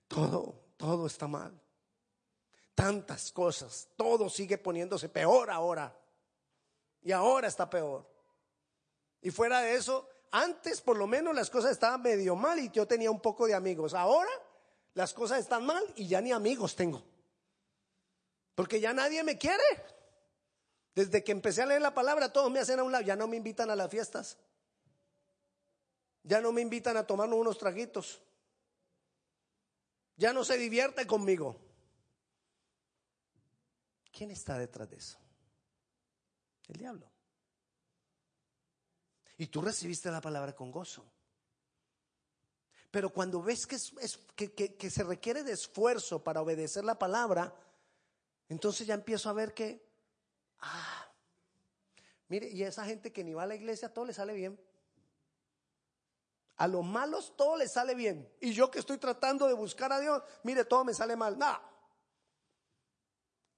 todo, 0.08 0.54
todo 0.76 1.06
está 1.06 1.26
mal. 1.26 1.60
Tantas 2.74 3.32
cosas, 3.32 3.88
todo 3.96 4.28
sigue 4.28 4.58
poniéndose 4.58 5.08
peor 5.08 5.50
ahora. 5.50 5.96
Y 7.02 7.12
ahora 7.12 7.48
está 7.48 7.68
peor. 7.68 8.08
Y 9.20 9.30
fuera 9.30 9.60
de 9.60 9.74
eso, 9.74 10.08
antes 10.30 10.80
por 10.80 10.96
lo 10.96 11.06
menos 11.06 11.34
las 11.34 11.50
cosas 11.50 11.72
estaban 11.72 12.02
medio 12.02 12.36
mal 12.36 12.58
y 12.58 12.70
yo 12.70 12.86
tenía 12.86 13.10
un 13.10 13.20
poco 13.20 13.46
de 13.46 13.54
amigos. 13.54 13.94
Ahora 13.94 14.30
las 14.94 15.14
cosas 15.14 15.38
están 15.40 15.64
mal 15.64 15.82
y 15.96 16.06
ya 16.06 16.20
ni 16.20 16.32
amigos 16.32 16.76
tengo. 16.76 17.02
Porque 18.54 18.80
ya 18.80 18.92
nadie 18.92 19.22
me 19.22 19.38
quiere. 19.38 19.62
Desde 20.94 21.22
que 21.22 21.30
empecé 21.30 21.62
a 21.62 21.66
leer 21.66 21.80
la 21.80 21.94
palabra, 21.94 22.32
todos 22.32 22.50
me 22.50 22.58
hacen 22.58 22.80
a 22.80 22.82
un 22.82 22.90
lado. 22.90 23.04
Ya 23.04 23.14
no 23.14 23.28
me 23.28 23.36
invitan 23.36 23.70
a 23.70 23.76
las 23.76 23.88
fiestas. 23.88 24.36
Ya 26.28 26.42
no 26.42 26.52
me 26.52 26.60
invitan 26.60 26.94
a 26.98 27.06
tomarnos 27.06 27.38
unos 27.38 27.56
traguitos. 27.56 28.20
Ya 30.14 30.34
no 30.34 30.44
se 30.44 30.58
divierte 30.58 31.06
conmigo. 31.06 31.58
¿Quién 34.12 34.30
está 34.30 34.58
detrás 34.58 34.90
de 34.90 34.96
eso? 34.96 35.18
El 36.66 36.76
diablo. 36.76 37.10
Y 39.38 39.46
tú 39.46 39.62
recibiste 39.62 40.10
la 40.10 40.20
palabra 40.20 40.54
con 40.54 40.70
gozo. 40.70 41.02
Pero 42.90 43.08
cuando 43.08 43.42
ves 43.42 43.66
que, 43.66 43.76
es, 43.76 44.18
que, 44.36 44.90
se 44.90 45.04
requiere 45.04 45.42
de 45.42 45.52
esfuerzo 45.52 46.22
para 46.22 46.42
obedecer 46.42 46.84
la 46.84 46.98
palabra, 46.98 47.54
entonces 48.50 48.86
ya 48.86 48.92
empiezo 48.92 49.30
a 49.30 49.32
ver 49.32 49.54
que, 49.54 49.82
ah, 50.60 51.10
mire, 52.28 52.50
y 52.50 52.64
esa 52.64 52.84
gente 52.84 53.14
que 53.14 53.24
ni 53.24 53.32
va 53.32 53.44
a 53.44 53.46
la 53.46 53.54
iglesia, 53.54 53.94
todo 53.94 54.04
le 54.04 54.12
sale 54.12 54.34
bien. 54.34 54.67
A 56.58 56.66
los 56.66 56.84
malos 56.84 57.36
todo 57.36 57.56
les 57.56 57.72
sale 57.72 57.94
bien. 57.94 58.28
Y 58.40 58.52
yo 58.52 58.70
que 58.70 58.80
estoy 58.80 58.98
tratando 58.98 59.46
de 59.46 59.54
buscar 59.54 59.92
a 59.92 60.00
Dios, 60.00 60.22
mire, 60.42 60.64
todo 60.64 60.84
me 60.84 60.92
sale 60.92 61.16
mal. 61.16 61.38
No. 61.38 61.58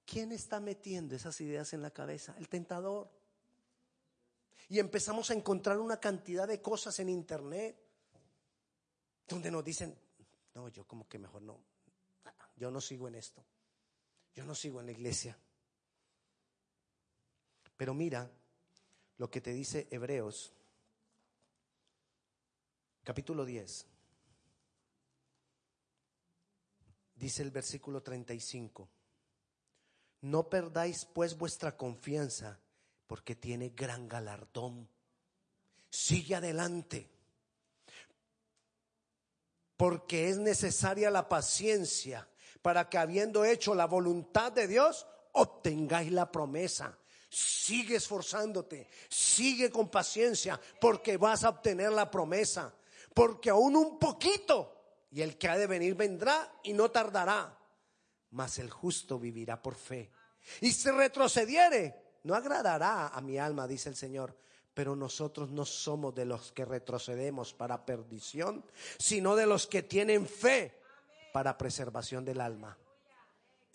¿Quién 0.05 0.31
está 0.31 0.59
metiendo 0.59 1.15
esas 1.15 1.39
ideas 1.41 1.73
en 1.73 1.81
la 1.81 1.91
cabeza? 1.91 2.35
El 2.37 2.47
tentador. 2.47 3.09
Y 4.69 4.79
empezamos 4.79 5.31
a 5.31 5.33
encontrar 5.33 5.79
una 5.79 5.99
cantidad 5.99 6.47
de 6.47 6.61
cosas 6.61 6.99
en 6.99 7.09
internet 7.09 7.75
donde 9.27 9.49
nos 9.49 9.63
dicen, 9.63 9.97
no, 10.53 10.69
yo 10.69 10.85
como 10.85 11.07
que 11.07 11.17
mejor 11.17 11.41
no, 11.41 11.59
yo 12.55 12.69
no 12.69 12.81
sigo 12.81 13.07
en 13.07 13.15
esto, 13.15 13.43
yo 14.35 14.45
no 14.45 14.53
sigo 14.53 14.79
en 14.79 14.85
la 14.85 14.91
iglesia. 14.91 15.37
Pero 17.77 17.93
mira 17.93 18.29
lo 19.17 19.31
que 19.31 19.41
te 19.41 19.53
dice 19.53 19.87
Hebreos 19.89 20.53
capítulo 23.11 23.43
10. 23.43 23.85
Dice 27.15 27.43
el 27.43 27.51
versículo 27.51 28.01
35. 28.01 28.87
No 30.21 30.47
perdáis 30.47 31.03
pues 31.03 31.37
vuestra 31.37 31.75
confianza, 31.75 32.57
porque 33.07 33.35
tiene 33.35 33.71
gran 33.71 34.07
galardón. 34.07 34.87
Sigue 35.89 36.35
adelante, 36.35 37.09
porque 39.75 40.29
es 40.29 40.37
necesaria 40.37 41.11
la 41.11 41.27
paciencia 41.27 42.29
para 42.61 42.87
que 42.87 42.97
habiendo 42.97 43.43
hecho 43.43 43.75
la 43.75 43.87
voluntad 43.87 44.53
de 44.53 44.69
Dios, 44.69 45.05
obtengáis 45.33 46.13
la 46.13 46.31
promesa. 46.31 46.97
Sigue 47.29 47.97
esforzándote, 47.97 48.87
sigue 49.09 49.69
con 49.69 49.89
paciencia, 49.89 50.57
porque 50.79 51.17
vas 51.17 51.43
a 51.43 51.49
obtener 51.49 51.91
la 51.91 52.09
promesa 52.09 52.73
porque 53.13 53.49
aún 53.49 53.75
un 53.75 53.99
poquito, 53.99 55.05
y 55.11 55.21
el 55.21 55.37
que 55.37 55.47
ha 55.47 55.57
de 55.57 55.67
venir 55.67 55.95
vendrá 55.95 56.59
y 56.63 56.73
no 56.73 56.91
tardará, 56.91 57.57
mas 58.31 58.59
el 58.59 58.69
justo 58.69 59.19
vivirá 59.19 59.61
por 59.61 59.75
fe. 59.75 60.11
Y 60.61 60.71
si 60.71 60.89
retrocediere, 60.89 62.01
no 62.23 62.35
agradará 62.35 63.09
a 63.09 63.21
mi 63.21 63.37
alma, 63.37 63.67
dice 63.67 63.89
el 63.89 63.95
Señor. 63.95 64.37
Pero 64.73 64.95
nosotros 64.95 65.51
no 65.51 65.65
somos 65.65 66.15
de 66.15 66.23
los 66.23 66.53
que 66.53 66.63
retrocedemos 66.63 67.53
para 67.53 67.85
perdición, 67.85 68.65
sino 68.97 69.35
de 69.35 69.45
los 69.45 69.67
que 69.67 69.83
tienen 69.83 70.25
fe 70.25 70.79
para 71.33 71.57
preservación 71.57 72.23
del 72.23 72.39
alma. 72.39 72.77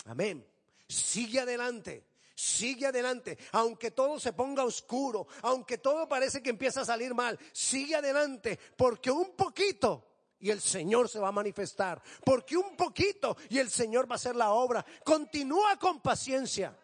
Amén. 0.07 0.47
Sigue 0.88 1.40
adelante. 1.40 2.06
Sigue 2.37 2.85
adelante, 2.85 3.38
aunque 3.52 3.93
todo 3.93 4.21
se 4.21 4.35
ponga 4.35 4.62
oscuro, 4.62 5.26
aunque 5.40 5.78
todo 5.78 6.07
parece 6.07 6.43
que 6.43 6.50
empieza 6.50 6.83
a 6.83 6.85
salir 6.85 7.14
mal, 7.14 7.38
sigue 7.50 7.97
adelante, 7.97 8.61
porque 8.76 9.11
un 9.11 9.35
poquito 9.35 10.05
y 10.38 10.50
el 10.50 10.61
Señor 10.61 11.09
se 11.09 11.19
va 11.19 11.28
a 11.28 11.33
manifestar, 11.33 12.02
porque 12.23 12.59
un 12.59 12.76
poquito 12.76 13.38
y 13.49 13.59
el 13.59 13.71
Señor 13.71 14.07
va 14.07 14.16
a 14.16 14.16
hacer 14.16 14.37
la 14.37 14.52
obra. 14.52 14.85
Continúa 15.02 15.78
con 15.78 16.02
paciencia, 16.02 16.78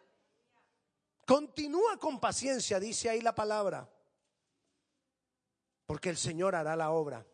continúa 1.26 1.98
con 1.98 2.18
paciencia, 2.18 2.80
dice 2.80 3.10
ahí 3.10 3.20
la 3.20 3.34
palabra, 3.34 3.86
porque 5.84 6.08
el 6.08 6.16
Señor 6.16 6.54
hará 6.54 6.74
la 6.76 6.92
obra, 6.92 7.26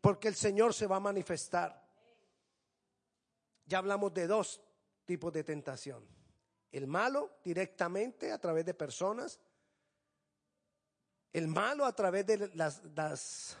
porque 0.00 0.28
el 0.28 0.34
Señor 0.34 0.72
se 0.72 0.86
va 0.86 0.96
a 0.96 1.00
manifestar. 1.00 1.84
Ya 3.66 3.76
hablamos 3.76 4.14
de 4.14 4.28
dos 4.28 4.62
tipos 5.04 5.30
de 5.30 5.44
tentación 5.44 6.23
el 6.74 6.88
malo 6.88 7.38
directamente 7.44 8.32
a 8.32 8.38
través 8.38 8.66
de 8.66 8.74
personas. 8.74 9.38
El 11.32 11.46
malo 11.46 11.86
a 11.86 11.94
través 11.94 12.26
de 12.26 12.50
las, 12.54 13.56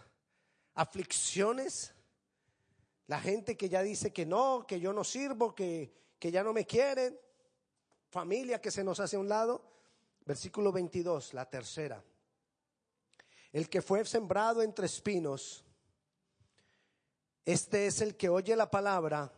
aflicciones 0.74 1.94
La 3.06 3.20
gente 3.20 3.56
que 3.56 3.68
ya 3.68 3.82
dice 3.82 4.12
que 4.12 4.26
no, 4.26 4.66
que 4.66 4.80
yo 4.80 4.92
no 4.92 5.04
sirvo, 5.04 5.54
que, 5.54 5.92
que 6.18 6.32
ya 6.32 6.42
no 6.42 6.52
me 6.52 6.66
quieren. 6.66 7.16
Familia 8.08 8.60
que 8.60 8.72
se 8.72 8.82
nos 8.82 8.98
hace 8.98 9.14
a 9.14 9.20
un 9.20 9.28
lado. 9.28 9.62
Versículo 10.24 10.72
22, 10.72 11.34
la 11.34 11.48
tercera. 11.48 12.02
El 13.52 13.68
que 13.68 13.80
fue 13.80 14.04
sembrado 14.06 14.60
entre 14.60 14.86
espinos, 14.86 15.64
este 17.44 17.86
es 17.86 18.00
el 18.00 18.16
que 18.16 18.28
oye 18.28 18.56
la 18.56 18.68
palabra, 18.68 19.30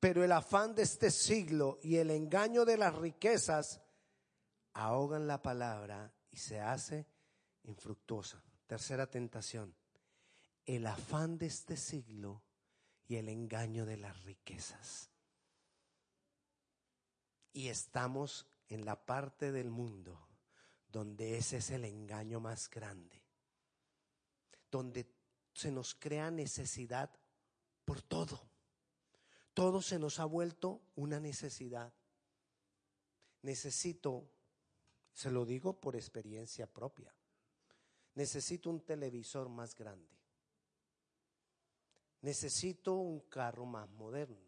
pero 0.00 0.24
el 0.24 0.32
afán 0.32 0.74
de 0.74 0.82
este 0.82 1.10
siglo 1.10 1.78
y 1.82 1.96
el 1.96 2.10
engaño 2.10 2.64
de 2.64 2.76
las 2.76 2.94
riquezas 2.94 3.80
ahogan 4.74 5.26
la 5.26 5.42
palabra 5.42 6.12
y 6.30 6.36
se 6.36 6.60
hace 6.60 7.06
infructuosa. 7.64 8.42
Tercera 8.66 9.08
tentación, 9.08 9.74
el 10.66 10.86
afán 10.86 11.38
de 11.38 11.46
este 11.46 11.76
siglo 11.76 12.42
y 13.06 13.16
el 13.16 13.28
engaño 13.28 13.86
de 13.86 13.96
las 13.96 14.22
riquezas. 14.22 15.10
Y 17.52 17.68
estamos 17.68 18.46
en 18.68 18.84
la 18.84 19.04
parte 19.04 19.50
del 19.50 19.70
mundo 19.70 20.28
donde 20.88 21.36
ese 21.38 21.58
es 21.58 21.70
el 21.70 21.84
engaño 21.84 22.40
más 22.40 22.70
grande, 22.70 23.22
donde 24.70 25.10
se 25.54 25.70
nos 25.70 25.94
crea 25.94 26.30
necesidad 26.30 27.10
por 27.84 28.02
todo. 28.02 28.48
Todo 29.58 29.82
se 29.82 29.98
nos 29.98 30.20
ha 30.20 30.24
vuelto 30.24 30.82
una 30.94 31.18
necesidad. 31.18 31.92
Necesito, 33.42 34.30
se 35.12 35.32
lo 35.32 35.44
digo 35.44 35.80
por 35.80 35.96
experiencia 35.96 36.68
propia, 36.68 37.12
necesito 38.14 38.70
un 38.70 38.82
televisor 38.82 39.48
más 39.48 39.74
grande. 39.74 40.16
Necesito 42.20 42.94
un 42.94 43.18
carro 43.22 43.66
más 43.66 43.90
moderno. 43.90 44.38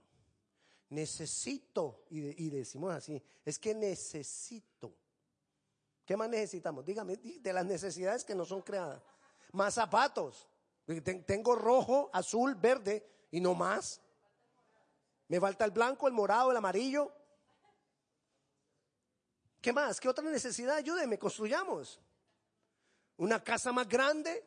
Necesito, 0.90 2.04
y, 2.10 2.48
decimos 2.48 2.94
así, 2.94 3.20
es 3.44 3.58
que 3.58 3.74
necesito. 3.74 4.94
¿Qué 6.04 6.16
más 6.16 6.28
necesitamos? 6.28 6.84
Dígame, 6.84 7.16
de 7.16 7.52
las 7.52 7.66
necesidades 7.66 8.24
que 8.24 8.36
no 8.36 8.44
son 8.44 8.62
creadas. 8.62 9.02
Más 9.54 9.74
zapatos. 9.74 10.46
Tengo 11.26 11.56
rojo, 11.56 12.10
azul, 12.12 12.54
verde 12.54 13.04
y 13.32 13.40
no 13.40 13.56
más. 13.56 14.00
Me 15.30 15.38
falta 15.38 15.64
el 15.64 15.70
blanco, 15.70 16.08
el 16.08 16.12
morado, 16.12 16.50
el 16.50 16.56
amarillo. 16.56 17.12
¿Qué 19.60 19.72
más? 19.72 20.00
¿Qué 20.00 20.08
otra 20.08 20.28
necesidad? 20.28 20.74
Ayúdeme, 20.74 21.20
construyamos. 21.20 22.00
Una 23.16 23.40
casa 23.40 23.70
más 23.70 23.88
grande. 23.88 24.44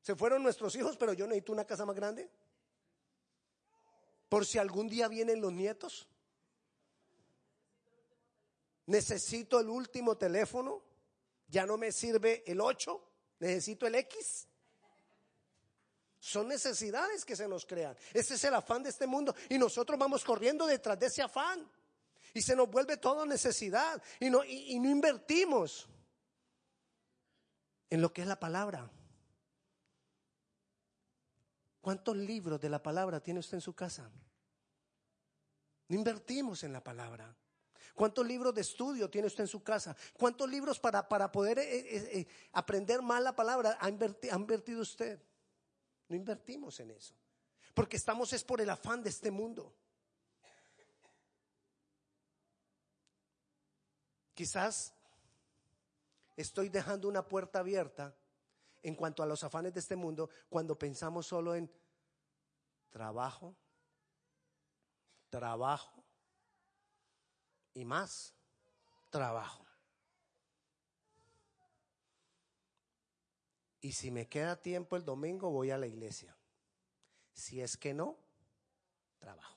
Se 0.00 0.16
fueron 0.16 0.42
nuestros 0.42 0.74
hijos, 0.74 0.96
pero 0.96 1.12
yo 1.12 1.28
necesito 1.28 1.52
una 1.52 1.64
casa 1.64 1.86
más 1.86 1.94
grande. 1.94 2.28
Por 4.28 4.44
si 4.44 4.58
algún 4.58 4.88
día 4.88 5.06
vienen 5.06 5.40
los 5.40 5.52
nietos. 5.52 6.08
Necesito 8.86 9.60
el 9.60 9.68
último 9.68 10.18
teléfono. 10.18 10.82
Ya 11.46 11.66
no 11.66 11.78
me 11.78 11.92
sirve 11.92 12.42
el 12.50 12.60
8. 12.60 13.00
Necesito 13.38 13.86
el 13.86 13.94
X. 13.94 14.48
Son 16.18 16.48
necesidades 16.48 17.24
que 17.24 17.36
se 17.36 17.46
nos 17.46 17.64
crean. 17.64 17.96
Ese 18.12 18.34
es 18.34 18.44
el 18.44 18.54
afán 18.54 18.82
de 18.82 18.90
este 18.90 19.06
mundo. 19.06 19.34
Y 19.48 19.58
nosotros 19.58 19.98
vamos 19.98 20.24
corriendo 20.24 20.66
detrás 20.66 20.98
de 20.98 21.06
ese 21.06 21.22
afán. 21.22 21.68
Y 22.34 22.42
se 22.42 22.56
nos 22.56 22.68
vuelve 22.68 22.96
todo 22.96 23.24
necesidad. 23.24 24.02
Y 24.20 24.28
no, 24.28 24.44
y 24.44 24.78
no 24.80 24.90
invertimos 24.90 25.88
en 27.90 28.02
lo 28.02 28.12
que 28.12 28.22
es 28.22 28.28
la 28.28 28.38
palabra. 28.38 28.90
¿Cuántos 31.80 32.16
libros 32.16 32.60
de 32.60 32.68
la 32.68 32.82
palabra 32.82 33.20
tiene 33.20 33.40
usted 33.40 33.54
en 33.54 33.60
su 33.60 33.74
casa? 33.74 34.10
No 35.88 35.96
invertimos 35.96 36.64
en 36.64 36.72
la 36.72 36.82
palabra. 36.82 37.34
¿Cuántos 37.94 38.26
libros 38.26 38.54
de 38.54 38.60
estudio 38.60 39.08
tiene 39.08 39.26
usted 39.26 39.44
en 39.44 39.48
su 39.48 39.62
casa? 39.62 39.96
¿Cuántos 40.12 40.48
libros 40.48 40.78
para, 40.78 41.08
para 41.08 41.32
poder 41.32 41.58
eh, 41.58 41.78
eh, 41.78 42.10
eh, 42.12 42.26
aprender 42.52 43.02
más 43.02 43.22
la 43.22 43.34
palabra 43.34 43.78
ha 43.80 43.88
invertido 43.88 44.82
usted? 44.82 45.20
No 46.08 46.16
invertimos 46.16 46.80
en 46.80 46.90
eso. 46.90 47.14
Porque 47.74 47.96
estamos 47.96 48.32
es 48.32 48.42
por 48.42 48.60
el 48.60 48.70
afán 48.70 49.02
de 49.02 49.10
este 49.10 49.30
mundo. 49.30 49.72
Quizás 54.34 54.94
estoy 56.36 56.68
dejando 56.68 57.08
una 57.08 57.26
puerta 57.26 57.58
abierta 57.58 58.16
en 58.82 58.94
cuanto 58.94 59.22
a 59.22 59.26
los 59.26 59.42
afanes 59.42 59.74
de 59.74 59.80
este 59.80 59.96
mundo 59.96 60.30
cuando 60.48 60.78
pensamos 60.78 61.26
solo 61.26 61.54
en 61.54 61.70
trabajo, 62.90 63.54
trabajo 65.28 66.04
y 67.74 67.84
más 67.84 68.34
trabajo. 69.10 69.67
Y 73.80 73.92
si 73.92 74.10
me 74.10 74.28
queda 74.28 74.60
tiempo 74.60 74.96
el 74.96 75.04
domingo 75.04 75.50
voy 75.50 75.70
a 75.70 75.78
la 75.78 75.86
iglesia. 75.86 76.36
Si 77.32 77.60
es 77.60 77.76
que 77.76 77.94
no, 77.94 78.16
trabajo. 79.18 79.56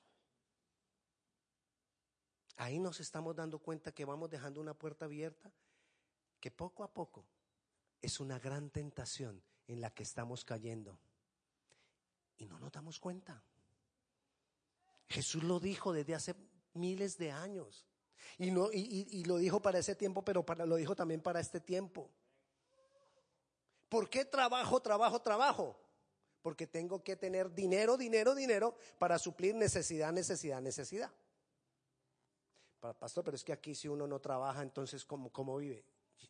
Ahí 2.57 2.77
nos 2.79 2.99
estamos 2.99 3.35
dando 3.35 3.57
cuenta 3.57 3.91
que 3.91 4.05
vamos 4.05 4.29
dejando 4.29 4.61
una 4.61 4.75
puerta 4.75 5.05
abierta 5.05 5.51
que 6.39 6.51
poco 6.51 6.83
a 6.83 6.93
poco 6.93 7.25
es 8.01 8.19
una 8.19 8.37
gran 8.39 8.69
tentación 8.69 9.41
en 9.67 9.81
la 9.81 9.91
que 9.91 10.03
estamos 10.03 10.45
cayendo. 10.45 10.99
Y 12.37 12.45
no 12.45 12.59
nos 12.59 12.71
damos 12.71 12.99
cuenta. 12.99 13.43
Jesús 15.07 15.43
lo 15.43 15.59
dijo 15.59 15.91
desde 15.91 16.15
hace 16.15 16.35
miles 16.73 17.17
de 17.17 17.31
años. 17.31 17.85
Y, 18.37 18.51
no, 18.51 18.69
y, 18.71 19.23
lo 19.25 19.37
dijo 19.37 19.61
para 19.61 19.79
ese 19.79 19.95
tiempo, 19.95 20.23
pero 20.23 20.45
para, 20.45 20.65
lo 20.65 20.75
dijo 20.75 20.95
también 20.95 21.21
para 21.21 21.39
este 21.39 21.59
tiempo. 21.59 22.09
¿Por 23.91 24.09
qué 24.09 24.23
trabajo, 24.23 24.81
trabajo, 24.81 25.21
trabajo? 25.21 25.77
Porque 26.41 26.65
tengo 26.65 27.03
que 27.03 27.17
tener 27.17 27.53
dinero, 27.53 27.97
dinero, 27.97 28.33
dinero 28.33 28.73
para 28.97 29.19
suplir 29.19 29.53
necesidad, 29.53 30.13
necesidad, 30.13 30.61
necesidad. 30.61 31.11
Pastor, 32.79 33.25
pero 33.25 33.35
es 33.35 33.43
que 33.43 33.51
aquí 33.51 33.75
si 33.75 33.89
uno 33.89 34.07
no 34.07 34.21
trabaja, 34.21 34.61
entonces 34.61 35.03
¿cómo, 35.03 35.29
cómo 35.29 35.57
vive? 35.57 35.83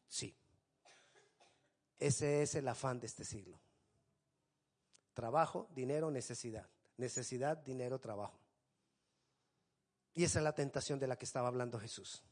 Sí. 0.08 0.36
Ese 2.00 2.42
es 2.42 2.56
el 2.56 2.68
afán 2.68 3.00
de 3.00 3.06
este 3.06 3.24
siglo. 3.24 3.60
Trabajo, 5.14 5.68
dinero, 5.70 6.10
necesidad. 6.10 6.68
Necesidad, 6.98 7.58
dinero, 7.58 8.00
trabajo. 8.00 8.40
Y 10.16 10.24
esa 10.24 10.40
es 10.40 10.44
la 10.44 10.56
tentación 10.56 10.98
de 11.00 11.06
la 11.06 11.16
que 11.16 11.26
estaba 11.26 11.48
hablando 11.48 11.80
Jesús. 11.80 12.24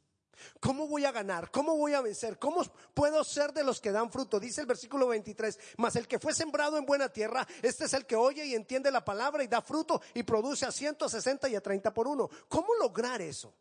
¿Cómo 0.60 0.88
voy 0.88 1.06
a 1.06 1.12
ganar? 1.12 1.52
¿Cómo 1.52 1.76
voy 1.78 1.94
a 1.94 2.02
vencer? 2.02 2.38
¿Cómo 2.40 2.64
puedo 2.94 3.24
ser 3.24 3.54
de 3.54 3.64
los 3.64 3.80
que 3.80 3.92
dan 3.92 4.12
fruto? 4.12 4.40
Dice 4.40 4.62
el 4.62 4.68
versículo 4.68 5.08
23, 5.08 5.60
mas 5.78 5.96
el 5.96 6.08
que 6.08 6.20
fue 6.20 6.34
sembrado 6.34 6.78
en 6.78 6.86
buena 6.86 7.10
tierra, 7.10 7.48
este 7.62 7.86
es 7.86 7.94
el 7.94 8.06
que 8.06 8.16
oye 8.16 8.46
y 8.46 8.56
entiende 8.56 8.92
la 8.92 9.04
palabra 9.04 9.44
y 9.44 9.48
da 9.48 9.62
fruto 9.62 10.02
y 10.14 10.24
produce 10.24 10.66
a 10.66 10.72
160 10.72 11.50
y 11.50 11.56
a 11.56 11.62
30 11.62 11.94
por 11.94 12.08
uno. 12.08 12.30
¿Cómo 12.48 12.76
lograr 12.76 13.22
eso? 13.22 13.54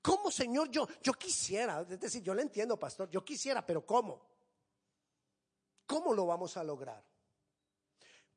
¿Cómo, 0.00 0.30
Señor? 0.30 0.68
Yo, 0.68 0.86
yo 1.02 1.12
quisiera, 1.12 1.86
es 1.88 2.00
decir, 2.00 2.22
yo 2.22 2.34
le 2.34 2.42
entiendo, 2.42 2.78
pastor, 2.78 3.08
yo 3.08 3.24
quisiera, 3.24 3.64
pero 3.64 3.86
¿cómo? 3.86 4.20
¿Cómo 5.86 6.12
lo 6.12 6.26
vamos 6.26 6.56
a 6.56 6.64
lograr? 6.64 7.04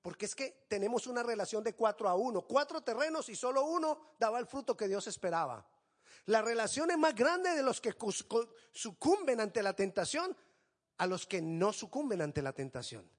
Porque 0.01 0.25
es 0.25 0.35
que 0.35 0.65
tenemos 0.67 1.07
una 1.07 1.23
relación 1.23 1.63
de 1.63 1.73
cuatro 1.73 2.07
a 2.07 2.13
uno, 2.13 2.43
cuatro 2.43 2.81
terrenos 2.81 3.27
y 3.29 3.35
solo 3.35 3.65
uno 3.65 4.13
daba 4.19 4.37
el 4.37 4.45
fruto 4.45 4.77
que 4.77 4.87
Dios 4.87 5.07
esperaba. 5.07 5.65
La 6.25 6.41
relación 6.41 6.89
es 6.91 6.97
más 6.97 7.13
grande 7.13 7.51
de 7.51 7.61
los 7.61 7.79
que 7.79 7.93
sucumben 8.71 9.39
ante 9.39 9.61
la 9.61 9.73
tentación 9.73 10.35
a 10.97 11.07
los 11.07 11.25
que 11.25 11.41
no 11.41 11.73
sucumben 11.73 12.21
ante 12.21 12.41
la 12.41 12.53
tentación. 12.53 13.09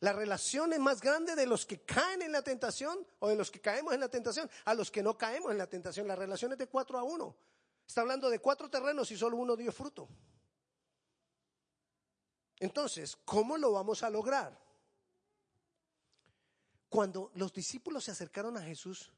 La 0.00 0.12
relación 0.12 0.72
es 0.74 0.78
más 0.78 1.00
grande 1.00 1.34
de 1.34 1.46
los 1.46 1.64
que 1.64 1.80
caen 1.80 2.20
en 2.20 2.32
la 2.32 2.42
tentación 2.42 3.06
o 3.20 3.28
de 3.28 3.36
los 3.36 3.50
que 3.50 3.60
caemos 3.60 3.94
en 3.94 4.00
la 4.00 4.08
tentación 4.08 4.50
a 4.66 4.74
los 4.74 4.90
que 4.90 5.02
no 5.02 5.16
caemos 5.16 5.50
en 5.50 5.58
la 5.58 5.66
tentación. 5.66 6.06
La 6.06 6.16
relación 6.16 6.52
es 6.52 6.58
de 6.58 6.66
cuatro 6.66 6.98
a 6.98 7.02
uno. 7.02 7.34
Está 7.86 8.02
hablando 8.02 8.28
de 8.28 8.38
cuatro 8.38 8.68
terrenos 8.68 9.10
y 9.10 9.16
solo 9.16 9.38
uno 9.38 9.56
dio 9.56 9.72
fruto. 9.72 10.08
Entonces, 12.58 13.16
¿cómo 13.24 13.56
lo 13.56 13.72
vamos 13.72 14.02
a 14.02 14.10
lograr? 14.10 14.60
Cuando 16.88 17.30
los 17.34 17.52
discípulos 17.52 18.04
se 18.04 18.10
acercaron 18.10 18.56
a 18.56 18.62
Jesús 18.62 19.12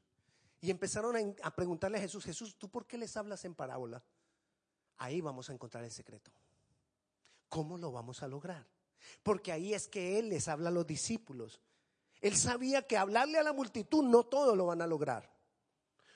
y 0.61 0.71
empezaron 0.71 1.35
a, 1.41 1.55
preguntarle 1.55 1.97
a 1.97 2.01
Jesús, 2.01 2.25
Jesús, 2.25 2.55
¿tú 2.57 2.69
por 2.69 2.85
qué 2.85 2.97
les 2.97 3.15
hablas 3.15 3.45
en 3.45 3.55
parábola? 3.55 4.03
Ahí 4.97 5.21
vamos 5.21 5.49
a 5.49 5.53
encontrar 5.53 5.83
el 5.83 5.91
secreto. 5.91 6.31
¿Cómo 7.47 7.77
lo 7.77 7.91
vamos 7.91 8.21
a 8.21 8.27
lograr? 8.27 8.67
Porque 9.23 9.51
ahí 9.51 9.73
es 9.73 9.87
que 9.87 10.19
Él 10.19 10.29
les 10.29 10.47
habla 10.49 10.69
a 10.69 10.73
los 10.73 10.85
discípulos. 10.85 11.61
Él 12.19 12.35
sabía 12.35 12.85
que 12.85 12.97
hablarle 12.97 13.37
a 13.37 13.43
la 13.43 13.53
multitud 13.53 14.03
no 14.03 14.25
todo 14.25 14.55
lo 14.55 14.65
van 14.65 14.81
a 14.81 14.87
lograr, 14.87 15.33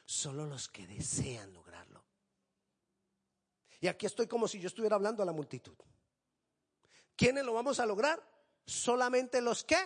solo 0.05 0.45
los 0.45 0.67
que 0.67 0.85
desean 0.85 1.53
lograrlo. 1.53 2.03
Y 3.79 3.87
aquí 3.87 4.05
estoy 4.05 4.27
como 4.27 4.47
si 4.47 4.59
yo 4.59 4.67
estuviera 4.67 4.97
hablando 4.97 5.23
a 5.23 5.25
la 5.25 5.31
multitud. 5.31 5.75
¿Quiénes 7.15 7.45
lo 7.45 7.53
vamos 7.53 7.79
a 7.79 7.85
lograr? 7.85 8.21
Solamente 8.65 9.41
los 9.41 9.63
que 9.63 9.77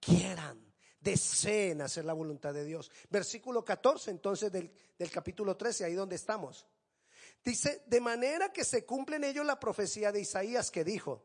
quieran. 0.00 0.63
Deseen 1.04 1.82
hacer 1.82 2.04
la 2.06 2.14
voluntad 2.14 2.54
de 2.54 2.64
Dios. 2.64 2.90
Versículo 3.10 3.64
14 3.64 4.10
entonces 4.10 4.50
del, 4.50 4.72
del 4.98 5.10
capítulo 5.10 5.56
13, 5.56 5.84
ahí 5.84 5.94
donde 5.94 6.16
estamos. 6.16 6.66
Dice, 7.44 7.82
de 7.86 8.00
manera 8.00 8.52
que 8.52 8.64
se 8.64 8.86
cumple 8.86 9.16
en 9.16 9.24
ellos 9.24 9.44
la 9.44 9.60
profecía 9.60 10.10
de 10.10 10.22
Isaías 10.22 10.70
que 10.70 10.82
dijo, 10.82 11.22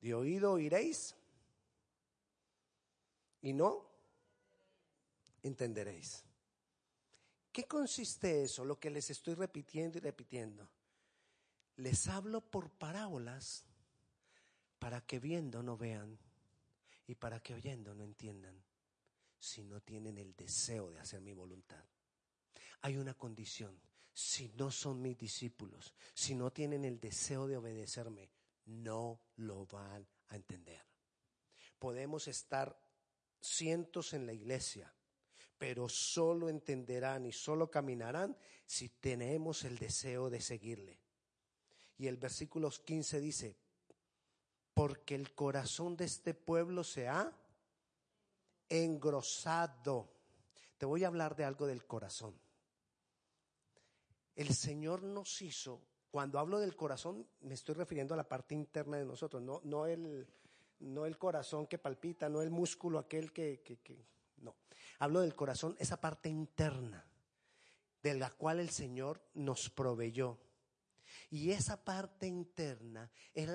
de 0.00 0.14
oído 0.14 0.52
oiréis 0.52 1.14
y 3.40 3.52
no 3.52 3.88
entenderéis. 5.44 6.24
¿Qué 7.52 7.64
consiste 7.64 8.42
eso? 8.42 8.64
Lo 8.64 8.80
que 8.80 8.90
les 8.90 9.08
estoy 9.10 9.34
repitiendo 9.34 9.96
y 9.98 10.00
repitiendo. 10.00 10.68
Les 11.76 12.08
hablo 12.08 12.40
por 12.40 12.70
parábolas 12.70 13.64
para 14.80 15.00
que 15.00 15.20
viendo 15.20 15.62
no 15.62 15.76
vean 15.76 16.18
y 17.06 17.14
para 17.14 17.40
que 17.40 17.54
oyendo 17.54 17.94
no 17.94 18.04
entiendan 18.04 18.62
si 19.38 19.62
no 19.62 19.80
tienen 19.80 20.18
el 20.18 20.34
deseo 20.34 20.90
de 20.90 20.98
hacer 20.98 21.20
mi 21.20 21.32
voluntad. 21.32 21.84
Hay 22.82 22.96
una 22.96 23.14
condición. 23.14 23.80
Si 24.12 24.48
no 24.56 24.70
son 24.70 25.02
mis 25.02 25.18
discípulos, 25.18 25.94
si 26.14 26.34
no 26.34 26.50
tienen 26.50 26.86
el 26.86 26.98
deseo 26.98 27.46
de 27.46 27.58
obedecerme, 27.58 28.30
no 28.64 29.20
lo 29.36 29.66
van 29.66 30.08
a 30.28 30.36
entender. 30.36 30.82
Podemos 31.78 32.26
estar 32.26 32.80
cientos 33.40 34.14
en 34.14 34.24
la 34.24 34.32
iglesia, 34.32 34.92
pero 35.58 35.88
solo 35.90 36.48
entenderán 36.48 37.26
y 37.26 37.32
solo 37.32 37.70
caminarán 37.70 38.36
si 38.64 38.88
tenemos 38.88 39.64
el 39.64 39.78
deseo 39.78 40.30
de 40.30 40.40
seguirle. 40.40 40.98
Y 41.98 42.06
el 42.06 42.16
versículo 42.16 42.70
15 42.70 43.20
dice, 43.20 43.56
porque 44.76 45.14
el 45.14 45.34
corazón 45.34 45.96
de 45.96 46.04
este 46.04 46.34
pueblo 46.34 46.84
se 46.84 47.08
ha 47.08 47.32
engrosado. 48.68 50.12
Te 50.76 50.84
voy 50.84 51.02
a 51.02 51.06
hablar 51.06 51.34
de 51.34 51.44
algo 51.44 51.66
del 51.66 51.86
corazón. 51.86 52.38
El 54.34 54.54
Señor 54.54 55.02
nos 55.02 55.40
hizo, 55.40 55.80
cuando 56.10 56.38
hablo 56.38 56.58
del 56.58 56.76
corazón, 56.76 57.26
me 57.40 57.54
estoy 57.54 57.74
refiriendo 57.74 58.12
a 58.12 58.18
la 58.18 58.28
parte 58.28 58.54
interna 58.54 58.98
de 58.98 59.06
nosotros, 59.06 59.42
no, 59.42 59.62
no, 59.64 59.86
el, 59.86 60.28
no 60.80 61.06
el 61.06 61.16
corazón 61.16 61.66
que 61.66 61.78
palpita, 61.78 62.28
no 62.28 62.42
el 62.42 62.50
músculo 62.50 62.98
aquel 62.98 63.32
que, 63.32 63.62
que, 63.62 63.78
que, 63.78 64.04
no. 64.42 64.56
Hablo 64.98 65.22
del 65.22 65.34
corazón, 65.34 65.74
esa 65.78 65.98
parte 65.98 66.28
interna, 66.28 67.02
de 68.02 68.12
la 68.12 68.28
cual 68.28 68.60
el 68.60 68.68
Señor 68.68 69.22
nos 69.32 69.70
proveyó. 69.70 70.38
Y 71.30 71.52
esa 71.52 71.82
parte 71.82 72.26
interna 72.26 73.10
es 73.32 73.48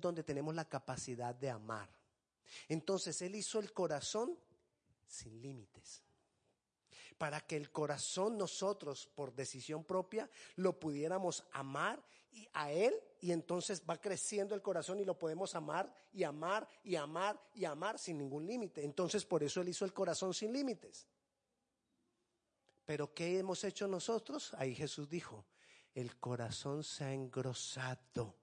donde 0.00 0.22
tenemos 0.22 0.54
la 0.54 0.68
capacidad 0.68 1.34
de 1.34 1.50
amar. 1.50 1.88
Entonces 2.68 3.20
Él 3.22 3.34
hizo 3.34 3.58
el 3.58 3.72
corazón 3.72 4.38
sin 5.06 5.40
límites. 5.40 6.02
Para 7.18 7.40
que 7.40 7.56
el 7.56 7.70
corazón 7.70 8.36
nosotros, 8.36 9.08
por 9.14 9.34
decisión 9.34 9.84
propia, 9.84 10.28
lo 10.56 10.78
pudiéramos 10.78 11.44
amar 11.52 12.02
y 12.32 12.48
a 12.52 12.72
Él 12.72 12.94
y 13.20 13.30
entonces 13.30 13.82
va 13.88 14.00
creciendo 14.00 14.54
el 14.54 14.62
corazón 14.62 14.98
y 14.98 15.04
lo 15.04 15.16
podemos 15.16 15.54
amar 15.54 15.92
y 16.12 16.24
amar 16.24 16.68
y 16.82 16.96
amar 16.96 17.40
y 17.54 17.64
amar 17.64 17.98
sin 17.98 18.18
ningún 18.18 18.46
límite. 18.46 18.84
Entonces 18.84 19.24
por 19.24 19.42
eso 19.42 19.60
Él 19.60 19.68
hizo 19.68 19.84
el 19.84 19.92
corazón 19.92 20.34
sin 20.34 20.52
límites. 20.52 21.06
Pero 22.84 23.14
¿qué 23.14 23.38
hemos 23.38 23.64
hecho 23.64 23.86
nosotros? 23.86 24.52
Ahí 24.54 24.74
Jesús 24.74 25.08
dijo, 25.08 25.46
el 25.94 26.16
corazón 26.18 26.82
se 26.82 27.04
ha 27.04 27.12
engrosado 27.12 28.36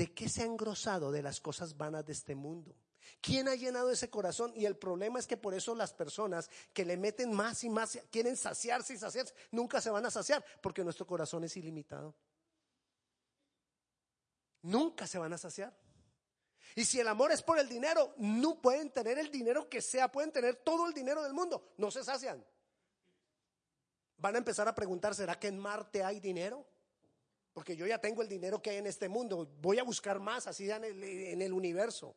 ¿De 0.00 0.14
qué 0.14 0.30
se 0.30 0.40
ha 0.40 0.46
engrosado? 0.46 1.12
De 1.12 1.20
las 1.20 1.42
cosas 1.42 1.76
vanas 1.76 2.06
de 2.06 2.14
este 2.14 2.34
mundo. 2.34 2.74
¿Quién 3.20 3.48
ha 3.48 3.54
llenado 3.54 3.90
ese 3.90 4.08
corazón? 4.08 4.50
Y 4.56 4.64
el 4.64 4.78
problema 4.78 5.18
es 5.18 5.26
que 5.26 5.36
por 5.36 5.52
eso 5.52 5.74
las 5.74 5.92
personas 5.92 6.48
que 6.72 6.86
le 6.86 6.96
meten 6.96 7.34
más 7.34 7.64
y 7.64 7.68
más, 7.68 7.98
quieren 8.10 8.34
saciarse 8.34 8.94
y 8.94 8.96
saciarse, 8.96 9.34
nunca 9.50 9.78
se 9.78 9.90
van 9.90 10.06
a 10.06 10.10
saciar, 10.10 10.42
porque 10.62 10.82
nuestro 10.82 11.06
corazón 11.06 11.44
es 11.44 11.54
ilimitado. 11.58 12.14
Nunca 14.62 15.06
se 15.06 15.18
van 15.18 15.34
a 15.34 15.36
saciar. 15.36 15.78
Y 16.74 16.86
si 16.86 16.98
el 16.98 17.08
amor 17.08 17.30
es 17.30 17.42
por 17.42 17.58
el 17.58 17.68
dinero, 17.68 18.14
no 18.16 18.58
pueden 18.58 18.88
tener 18.88 19.18
el 19.18 19.30
dinero 19.30 19.68
que 19.68 19.82
sea, 19.82 20.10
pueden 20.10 20.32
tener 20.32 20.56
todo 20.56 20.88
el 20.88 20.94
dinero 20.94 21.22
del 21.22 21.34
mundo, 21.34 21.74
no 21.76 21.90
se 21.90 22.02
sacian. 22.02 22.42
Van 24.16 24.34
a 24.34 24.38
empezar 24.38 24.66
a 24.66 24.74
preguntar, 24.74 25.14
¿será 25.14 25.38
que 25.38 25.48
en 25.48 25.58
Marte 25.58 26.02
hay 26.02 26.20
dinero? 26.20 26.69
Porque 27.52 27.76
yo 27.76 27.86
ya 27.86 27.98
tengo 27.98 28.22
el 28.22 28.28
dinero 28.28 28.62
que 28.62 28.70
hay 28.70 28.76
en 28.76 28.86
este 28.86 29.08
mundo, 29.08 29.48
voy 29.60 29.78
a 29.78 29.82
buscar 29.82 30.20
más 30.20 30.46
así 30.46 30.70
en 30.70 31.42
el, 31.42 31.52
universo, 31.52 32.14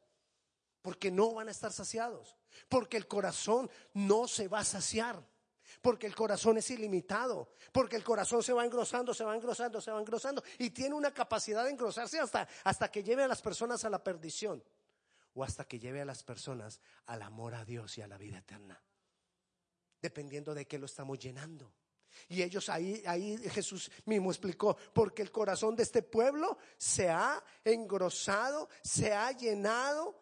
porque 0.81 1.09
no 1.09 1.33
van 1.33 1.47
a 1.47 1.51
estar 1.51 1.71
saciados, 1.71 2.37
porque 2.69 2.97
el 2.97 3.07
corazón 3.07 3.69
no 3.93 4.27
se 4.27 4.47
va 4.47 4.59
a 4.59 4.65
saciar, 4.65 5.25
porque 5.81 6.05
el 6.05 6.15
corazón 6.15 6.57
es 6.57 6.69
ilimitado, 6.69 7.49
porque 7.71 7.95
el 7.95 8.03
corazón 8.03 8.43
se 8.43 8.53
va 8.53 8.63
engrosando, 8.63 9.13
se 9.13 9.23
va 9.23 9.35
engrosando, 9.35 9.81
se 9.81 9.91
va 9.91 9.99
engrosando 9.99 10.43
y 10.59 10.69
tiene 10.69 10.93
una 10.93 11.13
capacidad 11.13 11.63
de 11.63 11.71
engrosarse 11.71 12.19
hasta, 12.19 12.47
hasta 12.63 12.91
que 12.91 13.03
lleve 13.03 13.23
a 13.23 13.27
las 13.27 13.41
personas 13.41 13.83
a 13.85 13.89
la 13.89 14.03
perdición 14.03 14.63
o 15.33 15.43
hasta 15.43 15.65
que 15.65 15.79
lleve 15.79 16.01
a 16.01 16.05
las 16.05 16.23
personas 16.23 16.79
al 17.07 17.23
amor 17.23 17.55
a 17.55 17.65
Dios 17.65 17.97
y 17.97 18.01
a 18.01 18.07
la 18.07 18.17
vida 18.17 18.37
eterna, 18.37 18.79
dependiendo 19.99 20.53
de 20.53 20.67
qué 20.67 20.77
lo 20.77 20.85
estamos 20.85 21.17
llenando. 21.17 21.73
Y 22.29 22.41
ellos 22.41 22.69
ahí, 22.69 23.03
ahí 23.05 23.37
Jesús 23.49 23.91
mismo 24.05 24.31
explicó, 24.31 24.77
porque 24.93 25.21
el 25.21 25.31
corazón 25.31 25.75
de 25.75 25.83
este 25.83 26.01
pueblo 26.01 26.57
se 26.77 27.09
ha 27.09 27.43
engrosado, 27.63 28.69
se 28.81 29.13
ha 29.13 29.31
llenado 29.31 30.21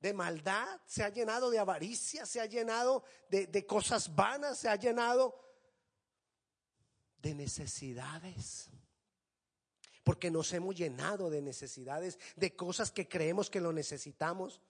de 0.00 0.12
maldad, 0.12 0.80
se 0.86 1.02
ha 1.02 1.08
llenado 1.08 1.50
de 1.50 1.58
avaricia, 1.58 2.26
se 2.26 2.40
ha 2.40 2.46
llenado 2.46 3.04
de, 3.28 3.46
de 3.46 3.66
cosas 3.66 4.14
vanas, 4.14 4.58
se 4.58 4.68
ha 4.68 4.76
llenado 4.76 5.34
de 7.18 7.34
necesidades. 7.34 8.70
Porque 10.04 10.30
nos 10.30 10.52
hemos 10.52 10.76
llenado 10.76 11.30
de 11.30 11.42
necesidades, 11.42 12.18
de 12.36 12.54
cosas 12.54 12.92
que 12.92 13.08
creemos 13.08 13.50
que 13.50 13.60
lo 13.60 13.72
necesitamos. 13.72 14.60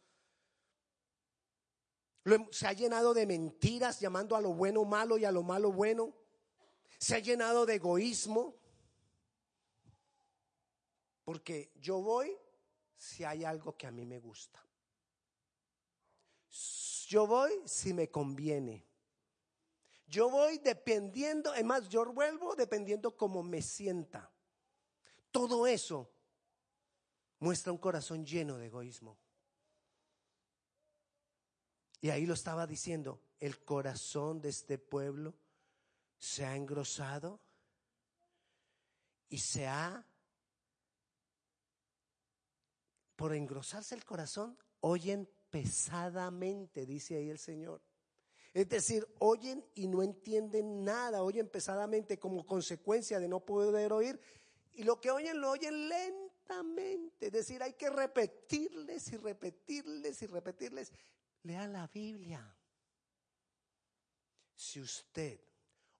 Se 2.51 2.67
ha 2.67 2.73
llenado 2.73 3.15
de 3.15 3.27
mentiras, 3.27 4.01
llamando 4.01 4.35
a 4.35 4.41
lo 4.41 4.53
bueno 4.53 4.85
malo 4.85 5.17
y 5.17 5.25
a 5.25 5.31
lo 5.31 5.43
malo 5.43 5.71
bueno. 5.71 6.13
Se 6.99 7.15
ha 7.15 7.19
llenado 7.21 7.67
de 7.67 7.77
egoísmo. 7.77 8.57
Porque 11.25 11.73
yo 11.77 12.01
voy 12.01 12.37
si 12.97 13.25
hay 13.25 13.45
algo 13.45 13.77
que 13.77 13.87
a 13.87 13.93
mí 13.93 14.05
me 14.05 14.19
gusta. 14.19 14.65
Yo 17.09 17.27
voy 17.27 17.53
si 17.65 17.95
me 17.95 18.11
conviene. 18.11 18.85
Yo 20.09 20.31
voy 20.31 20.59
dependiendo, 20.59 21.53
es 21.55 21.65
más, 21.65 21.89
yo 21.89 22.05
vuelvo 22.13 22.55
dependiendo 22.55 23.17
como 23.17 23.43
me 23.43 23.63
sienta. 23.63 24.33
Todo 25.31 25.67
eso 25.67 26.11
muestra 27.41 27.73
un 27.73 27.79
corazón 27.79 28.25
lleno 28.25 28.57
de 28.57 28.67
egoísmo. 28.67 29.19
Y 32.01 32.11
ahí 32.11 32.27
lo 32.27 32.35
estaba 32.35 32.67
diciendo, 32.67 33.21
el 33.41 33.63
corazón 33.65 34.41
de 34.41 34.51
este 34.51 34.79
pueblo 34.79 35.35
se 36.19 36.45
ha 36.45 36.57
engrosado 36.57 37.41
y 39.29 39.39
se 39.39 39.67
ha, 39.67 40.07
por 43.17 43.35
engrosarse 43.35 43.95
el 43.95 44.05
corazón, 44.05 44.59
oyen 44.81 45.29
pesadamente, 45.51 46.87
dice 46.87 47.17
ahí 47.17 47.31
el 47.31 47.39
Señor. 47.39 47.83
Es 48.55 48.69
decir, 48.69 49.07
oyen 49.19 49.65
y 49.75 49.87
no 49.87 50.03
entienden 50.03 50.83
nada, 50.83 51.23
oyen 51.23 51.49
pesadamente 51.49 52.19
como 52.19 52.47
consecuencia 52.47 53.21
de 53.21 53.29
no 53.29 53.41
poder 53.41 53.93
oír. 53.93 54.19
Y 54.73 54.85
lo 54.85 54.99
que 55.01 55.11
oyen 55.11 55.41
lo 55.41 55.51
oyen 55.51 55.89
lentamente. 55.89 57.27
Es 57.27 57.33
decir, 57.33 57.63
hay 57.63 57.75
que 57.75 57.91
repetirles 57.91 59.13
y 59.13 59.17
repetirles 59.19 60.23
y 60.23 60.27
repetirles 60.27 60.93
Lea 61.47 61.69
la 61.69 61.87
Biblia. 61.87 62.43
Si 64.53 64.81
usted, 64.81 65.39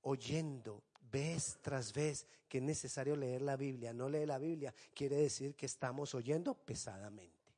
oyendo 0.03 0.83
vez 1.01 1.59
tras 1.63 1.93
vez 1.93 2.27
que 2.49 2.59
es 2.59 2.65
necesario 2.65 3.15
leer 3.15 3.43
la 3.43 3.57
Biblia, 3.57 3.93
no 3.93 4.09
lee 4.09 4.27
la 4.27 4.39
Biblia, 4.39 4.75
quiere 4.93 5.17
decir 5.17 5.55
que 5.55 5.67
estamos 5.67 6.15
oyendo 6.17 6.55
pesadamente, 6.55 7.55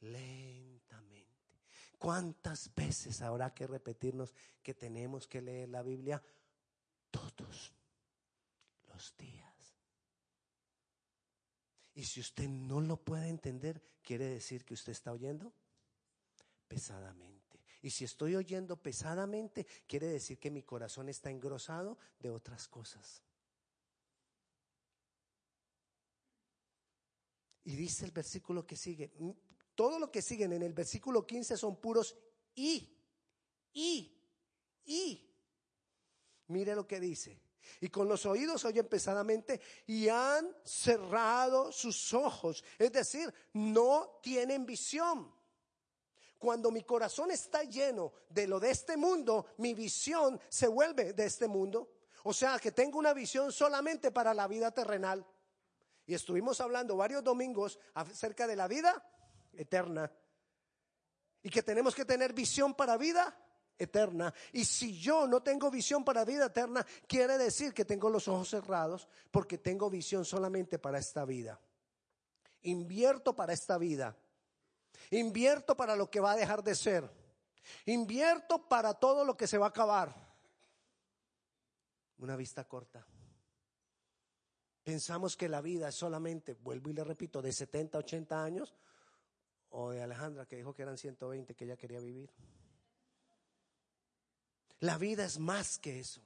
lentamente. 0.00 1.60
¿Cuántas 1.98 2.74
veces 2.74 3.20
habrá 3.20 3.52
que 3.52 3.66
repetirnos 3.66 4.32
que 4.62 4.72
tenemos 4.72 5.26
que 5.26 5.42
leer 5.42 5.68
la 5.68 5.82
Biblia? 5.82 6.22
Todos 7.10 7.74
los 8.88 9.14
días. 9.18 9.44
Y 11.94 12.04
si 12.04 12.20
usted 12.20 12.48
no 12.48 12.80
lo 12.80 12.96
puede 12.96 13.28
entender, 13.28 13.82
quiere 14.02 14.26
decir 14.26 14.64
que 14.64 14.74
usted 14.74 14.92
está 14.92 15.12
oyendo 15.12 15.52
pesadamente. 16.68 17.60
Y 17.82 17.90
si 17.90 18.04
estoy 18.04 18.34
oyendo 18.34 18.76
pesadamente, 18.76 19.66
quiere 19.86 20.06
decir 20.06 20.38
que 20.38 20.50
mi 20.50 20.62
corazón 20.62 21.08
está 21.08 21.30
engrosado 21.30 21.98
de 22.18 22.30
otras 22.30 22.68
cosas. 22.68 23.22
Y 27.64 27.74
dice 27.74 28.04
el 28.04 28.12
versículo 28.12 28.66
que 28.66 28.76
sigue, 28.76 29.12
todo 29.74 29.98
lo 29.98 30.10
que 30.10 30.22
siguen 30.22 30.52
en 30.52 30.62
el 30.62 30.72
versículo 30.72 31.26
15 31.26 31.56
son 31.56 31.80
puros 31.80 32.16
y 32.54 32.96
y, 33.76 34.10
y, 34.86 35.30
mire 36.46 36.74
lo 36.74 36.86
que 36.86 36.98
dice. 36.98 37.38
Y 37.78 37.90
con 37.90 38.08
los 38.08 38.24
oídos 38.24 38.64
oyen 38.64 38.88
pesadamente 38.88 39.60
y 39.86 40.08
han 40.08 40.48
cerrado 40.64 41.70
sus 41.72 42.14
ojos. 42.14 42.64
Es 42.78 42.90
decir, 42.90 43.32
no 43.52 44.18
tienen 44.22 44.64
visión. 44.64 45.30
Cuando 46.46 46.70
mi 46.70 46.84
corazón 46.84 47.32
está 47.32 47.64
lleno 47.64 48.12
de 48.28 48.46
lo 48.46 48.60
de 48.60 48.70
este 48.70 48.96
mundo, 48.96 49.46
mi 49.56 49.74
visión 49.74 50.40
se 50.48 50.68
vuelve 50.68 51.12
de 51.12 51.26
este 51.26 51.48
mundo. 51.48 51.90
O 52.22 52.32
sea, 52.32 52.60
que 52.60 52.70
tengo 52.70 53.00
una 53.00 53.12
visión 53.12 53.50
solamente 53.50 54.12
para 54.12 54.32
la 54.32 54.46
vida 54.46 54.70
terrenal. 54.70 55.26
Y 56.06 56.14
estuvimos 56.14 56.60
hablando 56.60 56.96
varios 56.96 57.24
domingos 57.24 57.80
acerca 57.94 58.46
de 58.46 58.54
la 58.54 58.68
vida 58.68 59.04
eterna. 59.54 60.08
Y 61.42 61.50
que 61.50 61.64
tenemos 61.64 61.96
que 61.96 62.04
tener 62.04 62.32
visión 62.32 62.74
para 62.74 62.96
vida 62.96 63.36
eterna. 63.76 64.32
Y 64.52 64.66
si 64.66 64.96
yo 64.96 65.26
no 65.26 65.42
tengo 65.42 65.68
visión 65.68 66.04
para 66.04 66.24
vida 66.24 66.46
eterna, 66.46 66.86
quiere 67.08 67.38
decir 67.38 67.74
que 67.74 67.84
tengo 67.84 68.08
los 68.08 68.28
ojos 68.28 68.50
cerrados 68.50 69.08
porque 69.32 69.58
tengo 69.58 69.90
visión 69.90 70.24
solamente 70.24 70.78
para 70.78 71.00
esta 71.00 71.24
vida. 71.24 71.60
Invierto 72.62 73.34
para 73.34 73.52
esta 73.52 73.78
vida. 73.78 74.16
Invierto 75.10 75.76
para 75.76 75.96
lo 75.96 76.10
que 76.10 76.20
va 76.20 76.32
a 76.32 76.36
dejar 76.36 76.62
de 76.62 76.74
ser. 76.74 77.10
Invierto 77.86 78.68
para 78.68 78.94
todo 78.94 79.24
lo 79.24 79.36
que 79.36 79.46
se 79.46 79.58
va 79.58 79.66
a 79.66 79.70
acabar. 79.70 80.14
Una 82.18 82.36
vista 82.36 82.64
corta. 82.64 83.06
Pensamos 84.82 85.36
que 85.36 85.48
la 85.48 85.60
vida 85.60 85.88
es 85.88 85.94
solamente, 85.96 86.54
vuelvo 86.54 86.90
y 86.90 86.92
le 86.92 87.02
repito, 87.02 87.42
de 87.42 87.52
70, 87.52 87.98
80 87.98 88.44
años, 88.44 88.74
o 89.70 89.90
de 89.90 90.02
Alejandra 90.02 90.46
que 90.46 90.56
dijo 90.56 90.72
que 90.72 90.82
eran 90.82 90.96
120 90.96 91.54
que 91.54 91.64
ella 91.64 91.76
quería 91.76 91.98
vivir. 91.98 92.32
La 94.80 94.96
vida 94.96 95.24
es 95.24 95.38
más 95.38 95.78
que 95.78 95.98
eso. 95.98 96.20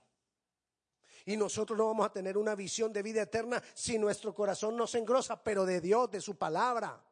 Y 1.25 1.37
nosotros 1.37 1.79
no 1.79 1.87
vamos 1.87 2.07
a 2.07 2.13
tener 2.13 2.37
una 2.37 2.55
visión 2.55 2.93
de 2.93 3.03
vida 3.03 3.23
eterna 3.23 3.63
si 3.75 3.99
nuestro 3.99 4.35
corazón 4.35 4.77
no 4.77 4.87
se 4.87 4.99
engrosa, 4.99 5.43
pero 5.43 5.65
de 5.65 5.81
Dios, 5.81 6.11
de 6.11 6.21
su 6.21 6.37
palabra, 6.37 7.03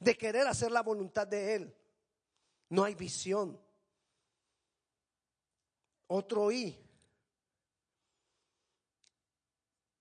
de 0.00 0.16
querer 0.16 0.46
hacer 0.46 0.70
la 0.70 0.82
voluntad 0.82 1.26
de 1.26 1.54
Él. 1.54 1.76
No 2.68 2.84
hay 2.84 2.94
visión. 2.94 3.60
Otro 6.08 6.50
y. 6.52 6.82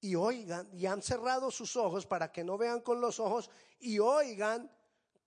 Y 0.01 0.15
oigan, 0.15 0.69
y 0.73 0.85
han 0.85 1.01
cerrado 1.01 1.49
sus 1.49 1.75
ojos 1.75 2.05
para 2.05 2.31
que 2.31 2.43
no 2.43 2.57
vean 2.57 2.81
con 2.81 3.01
los 3.01 3.19
ojos 3.19 3.49
y 3.79 3.97
oigan 3.97 4.71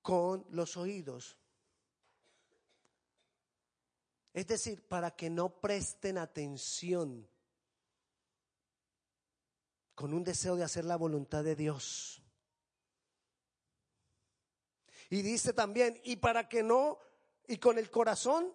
con 0.03 0.47
los 0.51 0.77
oídos. 0.77 1.37
Es 4.33 4.47
decir, 4.47 4.87
para 4.87 5.11
que 5.17 5.31
no 5.31 5.61
presten 5.61 6.17
atención 6.17 7.29
con 9.97 10.15
un 10.15 10.23
deseo 10.23 10.55
de 10.55 10.63
hacer 10.63 10.85
la 10.85 10.95
voluntad 10.95 11.43
de 11.43 11.57
Dios. 11.57 12.23
Y 15.11 15.23
dice 15.23 15.53
también, 15.53 16.01
y 16.05 16.17
para 16.17 16.49
que 16.49 16.63
no, 16.63 16.99
y 17.47 17.59
con 17.59 17.79
el 17.79 17.91
corazón, 17.91 18.53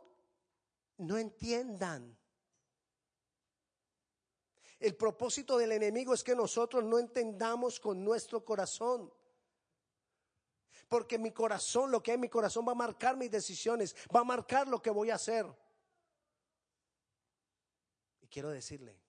no 0.98 1.18
entiendan. 1.18 2.18
El 4.80 4.96
propósito 4.96 5.58
del 5.58 5.72
enemigo 5.72 6.14
es 6.14 6.24
que 6.24 6.36
nosotros 6.36 6.84
no 6.84 7.00
entendamos 7.00 7.80
con 7.80 8.04
nuestro 8.04 8.44
corazón. 8.44 9.12
Porque 10.88 11.18
mi 11.18 11.32
corazón, 11.32 11.90
lo 11.90 12.04
que 12.04 12.12
hay 12.12 12.16
en 12.16 12.22
mi 12.22 12.30
corazón 12.30 12.68
va 12.68 12.74
a 12.74 12.76
marcar 12.76 13.18
mis 13.18 13.32
decisiones, 13.32 13.96
va 14.16 14.20
a 14.20 14.26
marcar 14.26 14.68
lo 14.68 14.82
que 14.82 14.92
voy 14.92 15.10
a 15.10 15.16
hacer 15.16 15.48
quiero 18.34 18.50
decirle, 18.50 19.00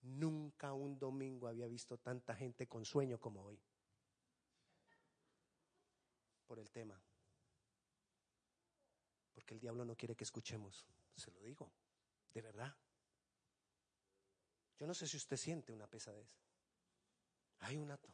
nunca 0.00 0.72
un 0.72 0.98
domingo 0.98 1.46
había 1.46 1.66
visto 1.66 1.98
tanta 1.98 2.34
gente 2.34 2.66
con 2.66 2.86
sueño 2.86 3.20
como 3.20 3.42
hoy. 3.42 3.60
Por 6.46 6.58
el 6.58 6.70
tema. 6.70 7.00
Porque 9.32 9.54
el 9.54 9.60
diablo 9.60 9.84
no 9.84 9.96
quiere 9.96 10.14
que 10.14 10.24
escuchemos. 10.24 10.84
Se 11.16 11.30
lo 11.30 11.40
digo, 11.40 11.70
de 12.32 12.42
verdad. 12.42 12.74
Yo 14.78 14.86
no 14.86 14.94
sé 14.94 15.06
si 15.06 15.16
usted 15.16 15.36
siente 15.36 15.72
una 15.72 15.86
pesadez. 15.86 16.28
Hay 17.60 17.76
un 17.76 17.90
ato. 17.90 18.08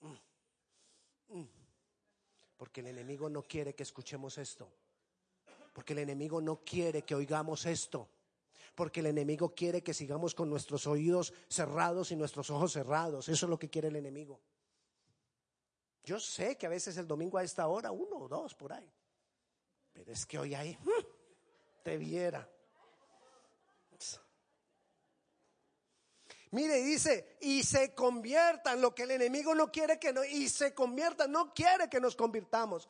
Mm, 0.00 1.38
mm. 1.38 1.48
Porque 2.56 2.80
el 2.80 2.88
enemigo 2.88 3.28
no 3.28 3.42
quiere 3.42 3.74
que 3.74 3.82
escuchemos 3.82 4.38
esto. 4.38 4.72
Porque 5.72 5.92
el 5.92 6.00
enemigo 6.00 6.40
no 6.40 6.64
quiere 6.64 7.02
que 7.02 7.14
oigamos 7.14 7.66
esto 7.66 8.08
porque 8.78 9.00
el 9.00 9.06
enemigo 9.06 9.56
quiere 9.56 9.82
que 9.82 9.92
sigamos 9.92 10.36
con 10.36 10.48
nuestros 10.48 10.86
oídos 10.86 11.34
cerrados 11.48 12.12
y 12.12 12.16
nuestros 12.16 12.48
ojos 12.48 12.74
cerrados. 12.74 13.28
Eso 13.28 13.46
es 13.46 13.50
lo 13.50 13.58
que 13.58 13.68
quiere 13.68 13.88
el 13.88 13.96
enemigo. 13.96 14.40
Yo 16.04 16.18
sé 16.18 16.56
que 16.56 16.66
a 16.66 16.70
veces 16.70 16.96
el 16.96 17.06
domingo 17.06 17.38
a 17.38 17.44
esta 17.44 17.66
hora, 17.68 17.90
uno 17.90 18.16
o 18.16 18.28
dos 18.28 18.54
por 18.54 18.72
ahí. 18.72 18.90
Pero 19.92 20.12
es 20.12 20.24
que 20.26 20.38
hoy 20.38 20.54
ahí, 20.54 20.78
te 21.82 21.96
viera. 21.96 22.48
Mire, 26.50 26.82
dice, 26.82 27.36
y 27.40 27.62
se 27.62 27.94
conviertan, 27.94 28.80
lo 28.80 28.94
que 28.94 29.02
el 29.02 29.10
enemigo 29.10 29.54
no 29.54 29.70
quiere 29.70 29.98
que 29.98 30.12
no, 30.12 30.24
y 30.24 30.48
se 30.48 30.72
conviertan, 30.72 31.30
no 31.30 31.52
quiere 31.52 31.90
que 31.90 32.00
nos 32.00 32.16
convirtamos. 32.16 32.88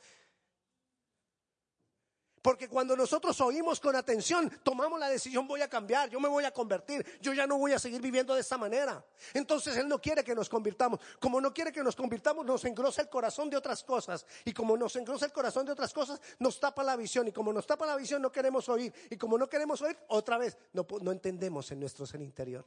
Porque 2.49 2.67
cuando 2.67 2.97
nosotros 2.97 3.39
oímos 3.43 3.79
con 3.79 3.95
atención, 3.95 4.51
tomamos 4.63 4.99
la 4.99 5.11
decisión, 5.11 5.47
voy 5.47 5.61
a 5.61 5.69
cambiar, 5.69 6.09
yo 6.09 6.19
me 6.19 6.31
voy 6.31 6.47
a 6.47 6.51
convertir, 6.51 7.05
yo 7.21 7.35
ya 7.35 7.47
no 7.47 7.59
voy 7.59 7.75
a 7.75 7.79
seguir 7.79 8.01
viviendo 8.01 8.35
de 8.35 8.41
esta 8.41 8.57
manera. 8.57 9.05
Entonces 9.35 9.77
Él 9.77 9.87
no 9.87 10.01
quiere 10.01 10.25
que 10.25 10.35
nos 10.35 10.49
convirtamos. 10.49 10.99
Como 11.21 11.43
no 11.43 11.53
quiere 11.53 11.71
que 11.71 11.85
nos 11.85 11.95
convirtamos, 11.95 12.47
nos 12.47 12.65
engrosa 12.65 13.03
el 13.03 13.11
corazón 13.11 13.51
de 13.51 13.59
otras 13.59 13.85
cosas. 13.85 14.25
Y 14.47 14.55
como 14.55 14.79
nos 14.79 14.97
engrosa 14.97 15.27
el 15.27 15.33
corazón 15.35 15.67
de 15.67 15.73
otras 15.73 15.93
cosas, 15.93 16.23
nos 16.39 16.59
tapa 16.59 16.83
la 16.83 16.97
visión. 16.97 17.29
Y 17.29 17.33
como 17.33 17.53
nos 17.53 17.67
tapa 17.67 17.85
la 17.85 17.97
visión, 17.97 18.23
no 18.23 18.33
queremos 18.33 18.67
oír. 18.71 18.95
Y 19.11 19.19
como 19.19 19.37
no 19.37 19.47
queremos 19.47 19.83
oír, 19.83 19.99
otra 20.09 20.39
vez, 20.39 20.57
no, 20.73 20.87
no 21.03 21.13
entendemos 21.13 21.71
en 21.71 21.81
nuestro 21.81 22.07
ser 22.07 22.23
interior. 22.23 22.65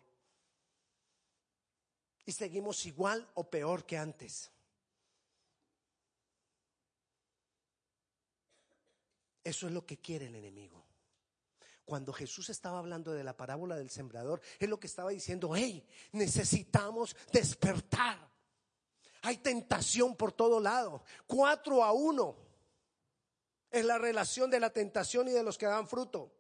Y 2.24 2.34
seguimos 2.34 2.86
igual 2.86 3.28
o 3.34 3.50
peor 3.50 3.84
que 3.84 3.98
antes. 3.98 4.52
Eso 9.44 9.68
es 9.68 9.74
lo 9.74 9.86
que 9.86 9.98
quiere 10.00 10.28
el 10.28 10.36
enemigo. 10.36 10.86
Cuando 11.86 12.14
Jesús 12.14 12.50
estaba 12.50 12.80
hablando 12.80 13.12
de 13.12 13.24
la 13.24 13.36
parábola 13.36 13.76
del 13.76 13.90
sembrador, 13.90 14.42
es 14.60 14.70
lo 14.70 14.80
que 14.80 14.88
estaba 14.88 15.10
diciendo, 15.10 15.52
hey, 15.56 15.86
necesitamos 16.12 17.16
despertar. 17.34 18.30
Hay 19.24 19.38
tentación 19.38 20.16
por 20.16 20.32
todo 20.32 20.60
lado. 20.60 21.04
Cuatro 21.28 21.84
a 21.84 21.92
uno 21.92 22.38
es 23.70 23.86
la 23.86 23.98
relación 23.98 24.50
de 24.50 24.60
la 24.60 24.72
tentación 24.72 25.28
y 25.28 25.32
de 25.32 25.44
los 25.44 25.58
que 25.58 25.66
dan 25.66 25.88
fruto. 25.88 26.32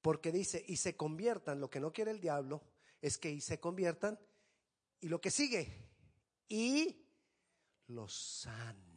Porque 0.00 0.32
dice, 0.32 0.64
y 0.66 0.76
se 0.76 0.96
conviertan, 0.96 1.60
lo 1.60 1.70
que 1.70 1.80
no 1.80 1.92
quiere 1.92 2.10
el 2.10 2.20
diablo 2.20 2.62
es 3.00 3.18
que 3.18 3.30
y 3.30 3.40
se 3.40 3.58
conviertan, 3.60 4.18
y 5.00 5.08
lo 5.08 5.20
que 5.20 5.30
sigue, 5.30 5.90
y 6.48 7.06
los 7.88 8.14
sanen. 8.14 8.93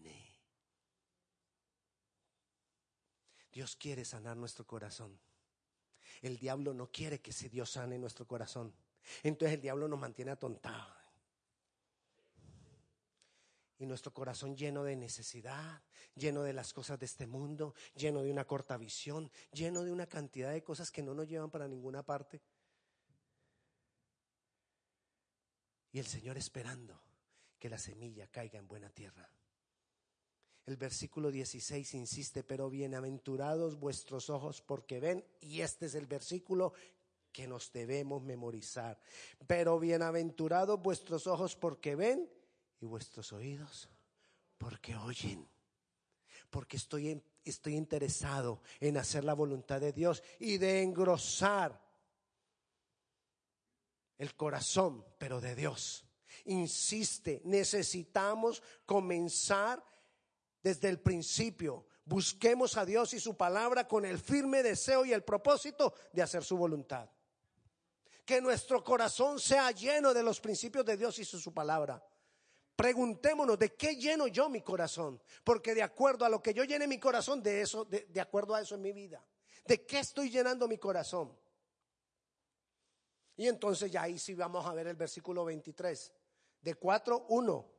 Dios 3.58 3.76
quiere 3.76 4.06
sanar 4.06 4.38
nuestro 4.38 4.68
corazón. 4.68 5.20
El 6.22 6.38
diablo 6.38 6.76
no 6.76 6.92
quiere 6.92 7.22
que 7.22 7.34
se 7.34 7.50
Dios 7.50 7.72
sane 7.72 7.98
nuestro 7.98 8.28
corazón. 8.28 8.72
Entonces 9.24 9.56
el 9.56 9.62
diablo 9.62 9.88
nos 9.88 10.00
mantiene 10.00 10.30
atontado. 10.30 10.94
Y 13.80 13.88
nuestro 13.88 14.14
corazón 14.14 14.56
lleno 14.56 14.84
de 14.84 14.96
necesidad, 14.96 15.82
lleno 16.14 16.44
de 16.44 16.54
las 16.54 16.72
cosas 16.72 17.00
de 17.00 17.08
este 17.08 17.26
mundo, 17.26 17.74
lleno 17.96 18.22
de 18.22 18.30
una 18.30 18.46
corta 18.46 18.78
visión, 18.78 19.32
lleno 19.52 19.84
de 19.84 19.92
una 19.92 20.06
cantidad 20.06 20.52
de 20.52 20.62
cosas 20.62 20.92
que 20.92 21.02
no 21.02 21.16
nos 21.16 21.28
llevan 21.28 21.50
para 21.50 21.68
ninguna 21.68 22.04
parte. 22.04 22.44
Y 25.94 25.98
el 25.98 26.06
Señor 26.06 26.38
esperando 26.38 27.02
que 27.58 27.72
la 27.72 27.80
semilla 27.80 28.28
caiga 28.28 28.60
en 28.60 28.68
buena 28.68 28.92
tierra. 28.92 29.28
El 30.68 30.76
versículo 30.76 31.32
16 31.32 31.94
insiste, 31.94 32.44
pero 32.44 32.70
bienaventurados 32.70 33.80
vuestros 33.80 34.30
ojos 34.30 34.62
porque 34.62 35.00
ven, 35.00 35.26
y 35.40 35.62
este 35.62 35.86
es 35.86 35.96
el 35.96 36.08
versículo 36.08 36.74
que 37.32 37.48
nos 37.48 37.72
debemos 37.72 38.22
memorizar. 38.22 39.00
Pero 39.48 39.80
bienaventurados 39.80 40.82
vuestros 40.82 41.26
ojos 41.26 41.56
porque 41.56 41.96
ven 41.96 42.30
y 42.82 42.86
vuestros 42.86 43.32
oídos 43.32 43.90
porque 44.58 44.94
oyen. 44.98 45.48
Porque 46.50 46.76
estoy, 46.76 47.24
estoy 47.46 47.76
interesado 47.76 48.62
en 48.82 48.98
hacer 48.98 49.24
la 49.24 49.34
voluntad 49.34 49.80
de 49.80 49.94
Dios 49.94 50.22
y 50.38 50.58
de 50.58 50.82
engrosar 50.82 51.82
el 54.18 54.36
corazón, 54.36 55.06
pero 55.18 55.40
de 55.40 55.56
Dios. 55.56 56.06
Insiste, 56.44 57.42
necesitamos 57.46 58.62
comenzar 58.86 59.82
desde 60.68 60.90
el 60.90 61.00
principio. 61.00 61.86
Busquemos 62.04 62.76
a 62.76 62.86
Dios 62.86 63.14
y 63.14 63.22
su 63.22 63.38
palabra 63.38 63.88
con 63.88 64.04
el 64.04 64.20
firme 64.20 64.62
deseo 64.62 65.06
y 65.06 65.14
el 65.14 65.24
propósito 65.24 65.94
de 66.12 66.22
hacer 66.22 66.44
su 66.44 66.58
voluntad. 66.58 67.10
Que 68.26 68.42
nuestro 68.42 68.84
corazón 68.84 69.40
sea 69.40 69.72
lleno 69.72 70.14
de 70.14 70.24
los 70.24 70.42
principios 70.42 70.84
de 70.84 70.98
Dios 70.98 71.20
y 71.20 71.24
su, 71.24 71.54
palabra. 71.54 72.06
Preguntémonos 72.76 73.58
de 73.58 73.76
qué 73.76 73.96
lleno 73.96 74.28
yo 74.28 74.50
mi 74.50 74.62
corazón, 74.62 75.22
porque 75.46 75.74
de 75.74 75.84
acuerdo 75.84 76.26
a 76.26 76.30
lo 76.30 76.44
que 76.44 76.54
yo 76.54 76.66
llene 76.66 76.86
mi 76.86 77.00
corazón, 77.00 77.42
de 77.42 77.62
eso, 77.62 77.86
de, 77.86 78.06
de 78.10 78.20
acuerdo 78.20 78.54
a 78.54 78.62
eso 78.62 78.76
en 78.76 78.82
mi 78.82 78.92
vida. 78.92 79.26
¿De 79.66 79.86
qué 79.86 80.00
estoy 80.00 80.30
llenando 80.30 80.68
mi 80.68 80.78
corazón? 80.78 81.34
Y 83.38 83.48
entonces 83.48 83.90
ya 83.90 84.02
ahí 84.02 84.20
sí 84.20 84.34
vamos 84.34 84.66
a 84.66 84.74
ver 84.74 84.88
el 84.88 84.98
versículo 84.98 85.46
23. 85.46 86.14
De 86.60 86.76
4, 86.76 87.26
1. 87.30 87.77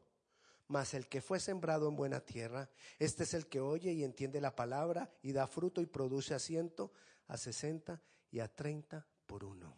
Mas 0.68 0.92
el 0.92 1.08
que 1.08 1.22
fue 1.22 1.40
sembrado 1.40 1.88
en 1.88 1.96
buena 1.96 2.20
tierra, 2.20 2.68
este 2.98 3.22
es 3.22 3.32
el 3.32 3.46
que 3.48 3.60
oye 3.60 3.92
y 3.92 4.04
entiende 4.04 4.40
la 4.40 4.54
palabra 4.54 5.10
y 5.22 5.32
da 5.32 5.46
fruto 5.46 5.80
y 5.80 5.86
produce 5.86 6.34
a 6.34 6.38
ciento, 6.38 6.92
a 7.26 7.38
sesenta 7.38 8.02
y 8.30 8.40
a 8.40 8.48
treinta 8.48 9.06
por 9.26 9.44
uno. 9.44 9.74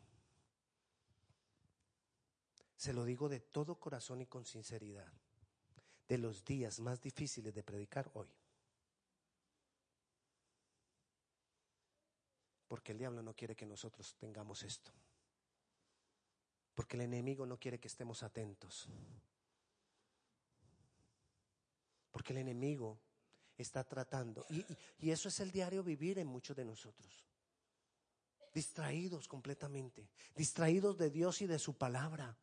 Se 2.76 2.92
lo 2.92 3.04
digo 3.04 3.28
de 3.28 3.40
todo 3.40 3.78
corazón 3.78 4.22
y 4.22 4.26
con 4.26 4.44
sinceridad, 4.44 5.12
de 6.08 6.18
los 6.18 6.44
días 6.44 6.80
más 6.80 7.00
difíciles 7.00 7.54
de 7.54 7.62
predicar 7.62 8.10
hoy. 8.14 8.28
Porque 12.66 12.92
el 12.92 12.98
diablo 12.98 13.22
no 13.22 13.34
quiere 13.34 13.54
que 13.54 13.66
nosotros 13.66 14.16
tengamos 14.18 14.62
esto. 14.64 14.90
Porque 16.74 16.96
el 16.96 17.02
enemigo 17.02 17.46
no 17.46 17.58
quiere 17.58 17.78
que 17.78 17.88
estemos 17.88 18.22
atentos. 18.22 18.88
Porque 22.10 22.32
el 22.32 22.38
enemigo 22.38 23.00
está 23.56 23.84
tratando. 23.84 24.46
Y, 24.50 24.64
y, 24.98 25.10
eso 25.10 25.28
es 25.28 25.40
el 25.40 25.50
diario 25.50 25.82
vivir 25.82 26.18
en 26.18 26.26
muchos 26.26 26.56
de 26.56 26.64
nosotros. 26.64 27.26
Distraídos 28.52 29.28
completamente. 29.28 30.08
Distraídos 30.34 30.98
de 30.98 31.10
Dios 31.10 31.40
y 31.42 31.46
de 31.46 31.58
su 31.58 31.76
palabra. 31.76 32.36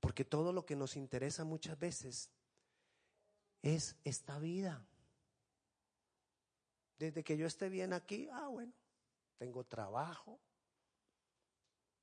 Porque 0.00 0.24
todo 0.24 0.52
lo 0.52 0.64
que 0.64 0.76
nos 0.76 0.96
interesa 0.96 1.44
muchas 1.44 1.78
veces 1.78 2.30
es 3.62 3.96
esta 4.04 4.38
vida. 4.38 4.86
Desde 6.98 7.22
que 7.22 7.36
yo 7.36 7.46
esté 7.46 7.68
bien 7.68 7.92
aquí, 7.92 8.28
ah, 8.32 8.48
bueno, 8.48 8.72
tengo 9.36 9.64
trabajo, 9.64 10.40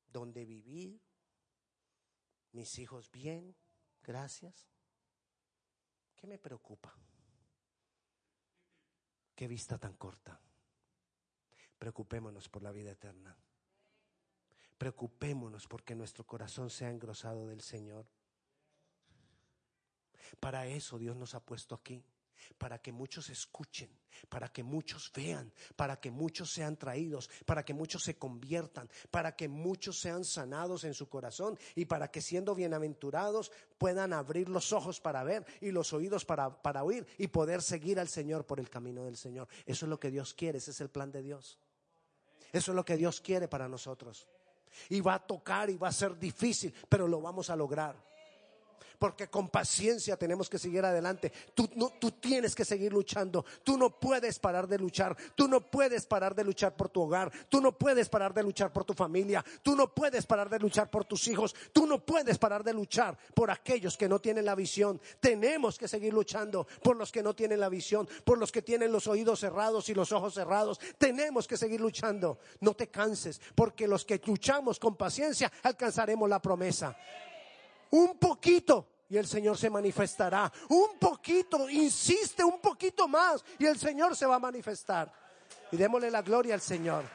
donde 0.08 0.46
vivir, 0.46 1.02
mis 2.54 2.80
hijos 2.80 3.12
bien, 3.12 3.56
gracias. 4.02 4.70
¿Qué 6.15 6.28
me 6.28 6.38
preocupa? 6.38 6.95
Qué 9.36 9.47
vista 9.47 9.78
tan 9.78 9.93
corta. 9.93 10.39
Preocupémonos 11.78 12.47
por 12.49 12.63
la 12.63 12.71
vida 12.71 12.91
eterna. 12.91 13.36
Preocupémonos 14.78 15.67
porque 15.67 15.95
nuestro 15.95 16.25
corazón 16.25 16.69
sea 16.69 16.89
engrosado 16.89 17.47
del 17.47 17.62
Señor. 17.62 18.08
Para 20.39 20.67
eso 20.67 20.97
Dios 20.97 21.15
nos 21.15 21.36
ha 21.36 21.39
puesto 21.39 21.75
aquí 21.75 22.04
para 22.58 22.80
que 22.80 22.91
muchos 22.91 23.30
escuchen, 23.30 23.89
para 24.30 24.50
que 24.50 24.63
muchos 24.63 25.12
vean, 25.13 25.52
para 25.76 26.00
que 26.00 26.12
muchos 26.12 26.52
sean 26.52 26.78
traídos, 26.78 27.30
para 27.45 27.63
que 27.63 27.74
muchos 27.74 28.04
se 28.04 28.17
conviertan, 28.17 28.89
para 29.12 29.36
que 29.36 29.48
muchos 29.48 30.00
sean 30.00 30.24
sanados 30.24 30.84
en 30.84 30.93
su 30.93 31.10
corazón 31.10 31.58
y 31.76 31.86
para 31.86 32.10
que 32.10 32.21
siendo 32.21 32.56
bienaventurados 32.56 33.52
puedan 33.78 34.13
abrir 34.13 34.50
los 34.50 34.74
ojos 34.74 35.02
para 35.02 35.24
ver 35.24 35.45
y 35.62 35.71
los 35.71 35.93
oídos 35.93 36.26
para, 36.26 36.62
para 36.62 36.84
oír 36.84 37.06
y 37.17 37.28
poder 37.28 37.62
seguir 37.62 38.00
al 38.00 38.08
Señor 38.08 38.45
por 38.45 38.60
el 38.60 38.69
camino 38.69 39.06
del 39.06 39.17
Señor. 39.17 39.48
Eso 39.65 39.86
es 39.86 39.89
lo 39.89 40.00
que 40.00 40.12
Dios 40.12 40.34
quiere, 40.34 40.58
ese 40.58 40.71
es 40.71 40.82
el 40.82 40.89
plan 40.89 41.12
de 41.12 41.21
Dios. 41.21 41.60
Eso 42.52 42.71
es 42.71 42.76
lo 42.76 42.86
que 42.86 42.98
Dios 42.98 43.19
quiere 43.19 43.48
para 43.48 43.67
nosotros. 43.67 44.28
Y 44.89 45.02
va 45.02 45.15
a 45.15 45.26
tocar 45.26 45.69
y 45.69 45.78
va 45.78 45.89
a 45.89 45.93
ser 45.93 46.17
difícil, 46.17 46.74
pero 46.89 47.08
lo 47.08 47.21
vamos 47.21 47.50
a 47.50 47.56
lograr 47.56 48.14
porque 49.00 49.28
con 49.28 49.50
paciencia 49.50 50.18
tenemos 50.18 50.50
que 50.50 50.60
seguir 50.60 50.84
adelante. 50.86 51.32
Tú, 51.54 51.70
no, 51.76 51.92
tú 52.00 52.12
tienes 52.12 52.56
que 52.56 52.66
seguir 52.66 52.94
luchando. 52.94 53.46
Tú 53.64 53.78
no 53.78 54.00
puedes 54.00 54.40
parar 54.40 54.68
de 54.68 54.78
luchar. 54.78 55.16
Tú 55.36 55.48
no 55.48 55.62
puedes 55.62 56.06
parar 56.06 56.36
de 56.36 56.44
luchar 56.44 56.76
por 56.76 56.90
tu 56.90 57.02
hogar. 57.02 57.32
Tú 57.50 57.62
no 57.62 57.78
puedes 57.78 58.10
parar 58.10 58.34
de 58.34 58.44
luchar 58.44 58.72
por 58.72 58.84
tu 58.84 58.94
familia. 58.94 59.44
Tú 59.62 59.76
no 59.76 59.94
puedes 59.94 60.26
parar 60.26 60.50
de 60.50 60.60
luchar 60.60 60.90
por 60.90 61.06
tus 61.06 61.28
hijos. 61.28 61.56
Tú 61.72 61.86
no 61.86 62.06
puedes 62.06 62.38
parar 62.38 62.64
de 62.64 62.74
luchar 62.74 63.18
por 63.34 63.52
aquellos 63.52 63.98
que 63.98 64.10
no 64.10 64.20
tienen 64.20 64.46
la 64.46 64.56
visión. 64.56 65.02
Tenemos 65.20 65.78
que 65.78 65.88
seguir 65.88 66.14
luchando 66.14 66.68
por 66.82 66.96
los 66.96 67.12
que 67.12 67.24
no 67.24 67.36
tienen 67.36 67.60
la 67.60 67.70
visión, 67.70 68.08
por 68.24 68.38
los 68.38 68.52
que 68.52 68.62
tienen 68.62 68.92
los 68.92 69.08
oídos 69.08 69.40
cerrados 69.40 69.90
y 69.90 69.94
los 69.94 70.12
ojos 70.12 70.34
cerrados. 70.34 70.80
Tenemos 70.98 71.48
que 71.48 71.58
seguir 71.58 71.82
luchando. 71.82 72.40
No 72.60 72.74
te 72.74 72.88
canses, 72.88 73.42
porque 73.56 73.88
los 73.88 74.06
que 74.06 74.22
luchamos 74.26 74.80
con 74.80 74.96
paciencia 74.96 75.52
alcanzaremos 75.64 76.30
la 76.30 76.42
promesa. 76.42 76.96
Un 77.96 78.18
poquito 78.18 78.90
y 79.08 79.16
el 79.16 79.26
Señor 79.26 79.58
se 79.58 79.70
manifestará. 79.70 80.52
Un 80.68 81.00
poquito, 81.00 81.70
insiste 81.70 82.44
un 82.44 82.60
poquito 82.60 83.08
más 83.08 83.42
y 83.58 83.66
el 83.66 83.78
Señor 83.78 84.18
se 84.18 84.26
va 84.26 84.36
a 84.36 84.40
manifestar. 84.40 85.10
Y 85.72 85.78
démosle 85.78 86.12
la 86.12 86.22
gloria 86.22 86.56
al 86.56 86.62
Señor. 86.62 87.06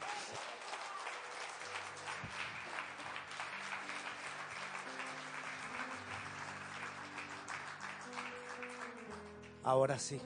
Ahora 9.63 9.99
sí, 9.99 10.19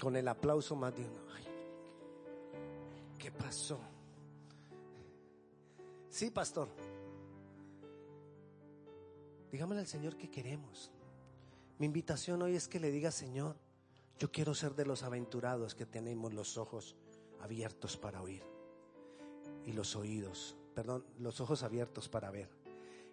con 0.00 0.16
el 0.16 0.26
aplauso 0.26 0.74
más 0.74 0.96
de 0.96 1.02
uno. 1.02 1.28
¿Qué 3.18 3.30
pasó? 3.30 3.78
Sí, 6.08 6.30
pastor. 6.30 6.68
Dígame 9.50 9.78
al 9.78 9.86
Señor 9.86 10.16
que 10.16 10.30
queremos. 10.30 10.90
Mi 11.78 11.86
invitación 11.86 12.42
hoy 12.42 12.54
es 12.54 12.68
que 12.68 12.80
le 12.80 12.90
diga, 12.90 13.10
Señor, 13.10 13.56
yo 14.18 14.30
quiero 14.30 14.54
ser 14.54 14.74
de 14.74 14.84
los 14.84 15.02
aventurados 15.02 15.74
que 15.74 15.86
tenemos 15.86 16.34
los 16.34 16.58
ojos 16.58 16.96
abiertos 17.40 17.96
para 17.96 18.20
oír 18.20 18.42
y 19.64 19.72
los 19.72 19.96
oídos, 19.96 20.56
perdón, 20.74 21.04
los 21.18 21.40
ojos 21.40 21.62
abiertos 21.62 22.08
para 22.08 22.30
ver 22.30 22.50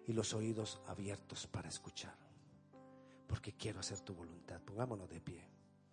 y 0.06 0.12
los 0.12 0.34
oídos 0.34 0.80
abiertos 0.86 1.46
para 1.46 1.68
escuchar. 1.68 2.16
Porque 3.26 3.52
quiero 3.56 3.80
hacer 3.80 4.00
tu 4.00 4.14
voluntad. 4.14 4.60
Pongámonos 4.60 5.08
de 5.08 5.20
pie. 5.20 5.55